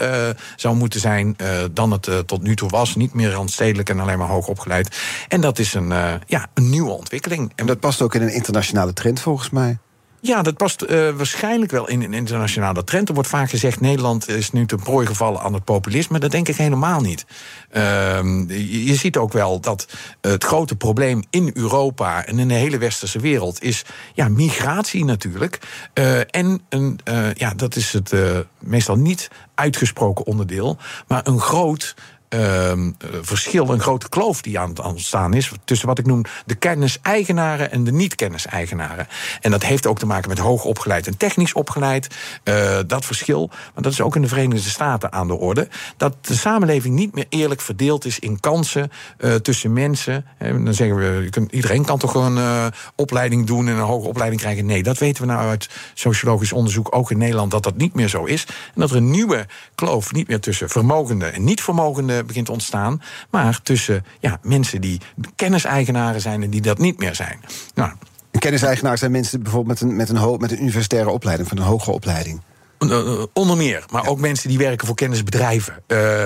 [0.55, 1.35] zou moeten zijn.
[1.73, 2.95] dan het tot nu toe was.
[2.95, 4.97] Niet meer randstedelijk en alleen maar hoog opgeleid.
[5.27, 5.87] En dat is een,
[6.27, 7.51] ja, een nieuwe ontwikkeling.
[7.55, 9.77] En Dat past ook in een internationale trend volgens mij.
[10.25, 13.07] Ja, dat past eh, waarschijnlijk wel in een internationale trend.
[13.07, 16.19] Er wordt vaak gezegd: Nederland is nu ten prooi gevallen aan het populisme.
[16.19, 17.25] Dat denk ik helemaal niet.
[17.69, 19.87] Ehm, je, ziet ook wel dat
[20.21, 25.59] het grote probleem in Europa en in de hele westerse wereld is ja, migratie natuurlijk.
[25.93, 28.13] Eh, en een, eh, ja, dat is het
[28.59, 31.95] meestal niet uitgesproken onderdeel, maar een groot
[32.27, 36.23] ehm, eh, verschil, een grote kloof die aan het ontstaan is tussen wat ik noem
[36.45, 39.07] de kennis-eigenaren en de niet-kennis-eigenaren.
[39.41, 42.07] En dat heeft ook te maken met hoog opgeleid en technisch opgeleid.
[42.43, 45.67] Eh, dat verschil, maar dat is ook in de Verenigde Staten aan de orde,
[45.97, 50.25] dat de samenleving niet meer eerlijk verdeeld is in kansen eh, tussen mensen.
[50.37, 52.65] En dan zeggen we, iedereen kan toch een eh,
[52.95, 54.65] opleiding doen en een hoge opleiding krijgen.
[54.65, 58.07] Nee, dat weten we nou uit sociologisch onderzoek ook in Nederland dat dat niet meer
[58.07, 58.45] zo is.
[58.47, 59.45] En dat er een nieuwe
[59.75, 65.01] kloof niet meer tussen vermogenden en niet-vermogenden begint te ontstaan, maar tussen ja, mensen die
[65.35, 67.39] kenniseigenaren zijn en die dat niet meer zijn.
[67.73, 67.91] Nou,
[68.39, 71.91] kenniseigenaar zijn mensen bijvoorbeeld met een, met, een met een universitaire opleiding, van een hogere
[71.91, 72.41] opleiding.
[72.79, 75.77] Uh, onder meer, maar ook mensen die werken voor kennisbedrijven, uh,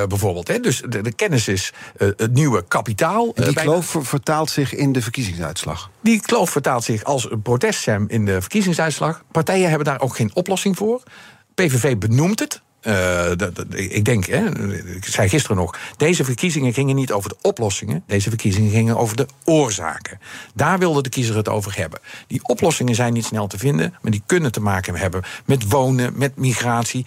[0.07, 0.47] bijvoorbeeld.
[0.47, 0.59] Hè.
[0.59, 3.31] Dus de, de, kennis is uh, het nieuwe kapitaal.
[3.35, 5.89] En die kloof vertaalt zich in de verkiezingsuitslag?
[6.01, 9.23] Die kloof vertaalt zich als een proteststem in de verkiezingsuitslag.
[9.31, 11.03] Partijen hebben daar ook geen oplossing voor.
[11.55, 12.61] PVV benoemt het,
[13.37, 18.03] dat, ik denk, hè, ik zei gisteren nog, deze verkiezingen gingen niet over de oplossingen,
[18.07, 20.19] deze verkiezingen gingen over de oorzaken.
[20.53, 21.99] Daar wilde de kiezer het over hebben.
[22.27, 26.17] Die oplossingen zijn niet snel te vinden, maar die kunnen te maken hebben met wonen,
[26.17, 27.05] met migratie,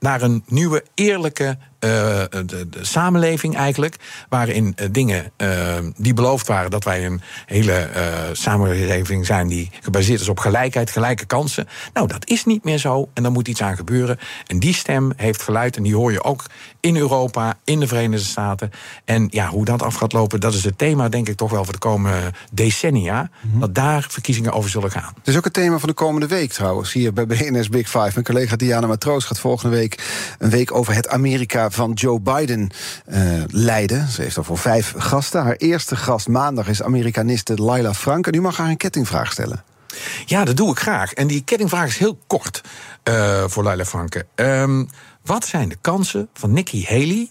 [0.00, 1.90] naar een nieuwe, eerlijke uh,
[2.30, 3.96] de, de, samenleving eigenlijk.
[4.28, 7.88] Waarin uh, dingen uh, die beloofd waren dat wij een hele
[8.32, 11.68] samenleving zijn die gebaseerd is op gelijkheid, gelijke kansen.
[11.92, 14.18] Nou, dat is niet meer zo en daar moet iets aan gebeuren.
[14.46, 16.44] En die stem heeft geluid en die hoor je ook
[16.80, 18.70] in Europa, in de Verenigde Staten.
[19.04, 21.64] En ja, hoe dat af gaat lopen, dat is het thema, denk ik, toch wel
[21.64, 23.30] voor de komende decennia.
[23.40, 23.60] Mm-hmm.
[23.60, 25.12] Dat daar verkiezingen over zullen gaan.
[25.18, 26.92] Het is ook het thema van de komende week trouwens.
[26.92, 28.10] Hier bij BNS Big Five.
[28.12, 30.04] Mijn collega Diana Matroos gaat volgende week
[30.38, 32.70] een week over het Amerika van Joe Biden
[33.08, 34.08] uh, leiden.
[34.08, 35.42] Ze heeft al voor vijf gasten.
[35.42, 38.26] Haar eerste gast maandag is Amerikaniste Laila Frank.
[38.26, 39.64] En u mag haar een kettingvraag stellen.
[40.26, 41.12] Ja, dat doe ik graag.
[41.12, 42.60] En die kettingvraag is heel kort
[43.04, 44.26] uh, voor Laila Franke.
[44.34, 44.88] Um,
[45.24, 47.30] wat zijn de kansen van Nikki Haley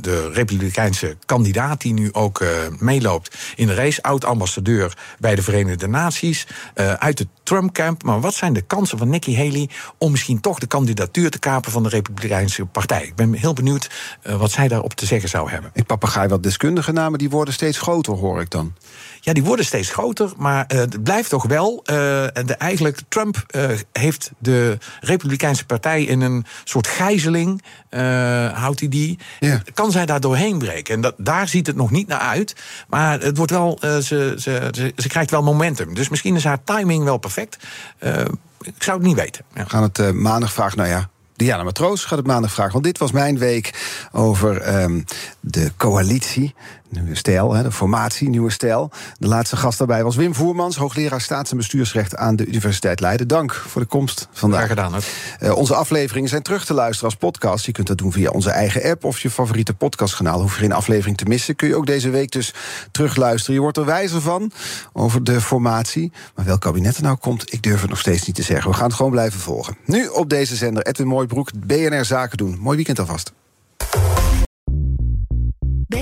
[0.00, 5.88] de Republikeinse kandidaat die nu ook uh, meeloopt in de race, oud-ambassadeur bij de Verenigde
[5.88, 8.02] Naties, uh, uit het Trump-camp.
[8.02, 9.68] Maar wat zijn de kansen van Nikki Haley
[9.98, 13.02] om misschien toch de kandidatuur te kapen van de Republikeinse Partij?
[13.02, 13.90] Ik ben heel benieuwd
[14.22, 15.70] wat zij daarop te zeggen zou hebben.
[15.74, 18.74] Ik papagaai wat deskundige namen, die worden steeds groter, hoor ik dan.
[19.26, 21.80] Ja, die worden steeds groter, maar uh, het blijft toch wel.
[21.80, 27.62] Uh, de, eigenlijk, Trump uh, heeft de Republikeinse Partij in een soort gijzeling.
[28.52, 29.18] houdt hij die?
[29.40, 29.62] Ja.
[29.74, 30.94] Kan zij daar doorheen breken?
[30.94, 32.54] En dat, daar ziet het nog niet naar uit.
[32.88, 35.94] Maar het wordt wel, ze, ze, ze, ze, krijgt wel momentum.
[35.94, 37.58] Dus misschien is haar timing wel perfect.
[38.60, 39.44] ik zou het niet weten.
[39.54, 39.62] Ja.
[39.62, 40.78] We gaan het maandag vragen.
[40.78, 42.72] Nou ja, Diana Matroos gaat het maandag vragen.
[42.72, 43.74] Want dit was mijn week
[44.12, 45.04] over um,
[45.40, 46.54] de coalitie.
[46.88, 48.90] Nieuwe stijl, de formatie, nieuwe stijl.
[49.18, 53.28] De laatste gast daarbij was Wim Voermans, hoogleraar staats- en bestuursrecht aan de Universiteit Leiden.
[53.28, 54.64] Dank voor de komst vandaag.
[54.64, 55.00] Graag gedaan.
[55.40, 57.66] Uh, onze afleveringen zijn terug te luisteren als podcast.
[57.66, 60.40] Je kunt dat doen via onze eigen app of je favoriete podcastkanaal.
[60.40, 61.56] Hoef je geen aflevering te missen.
[61.56, 62.54] Kun je ook deze week dus
[62.90, 63.54] terugluisteren.
[63.54, 64.52] Je wordt er wijzer van
[64.92, 66.12] over de formatie.
[66.34, 68.70] Maar welk kabinet er nou komt, ik durf het nog steeds niet te zeggen.
[68.70, 69.76] We gaan het gewoon blijven volgen.
[69.84, 72.58] Nu op deze zender Edwin Mooibroek, BNR Zaken doen.
[72.60, 73.32] Mooi weekend alvast.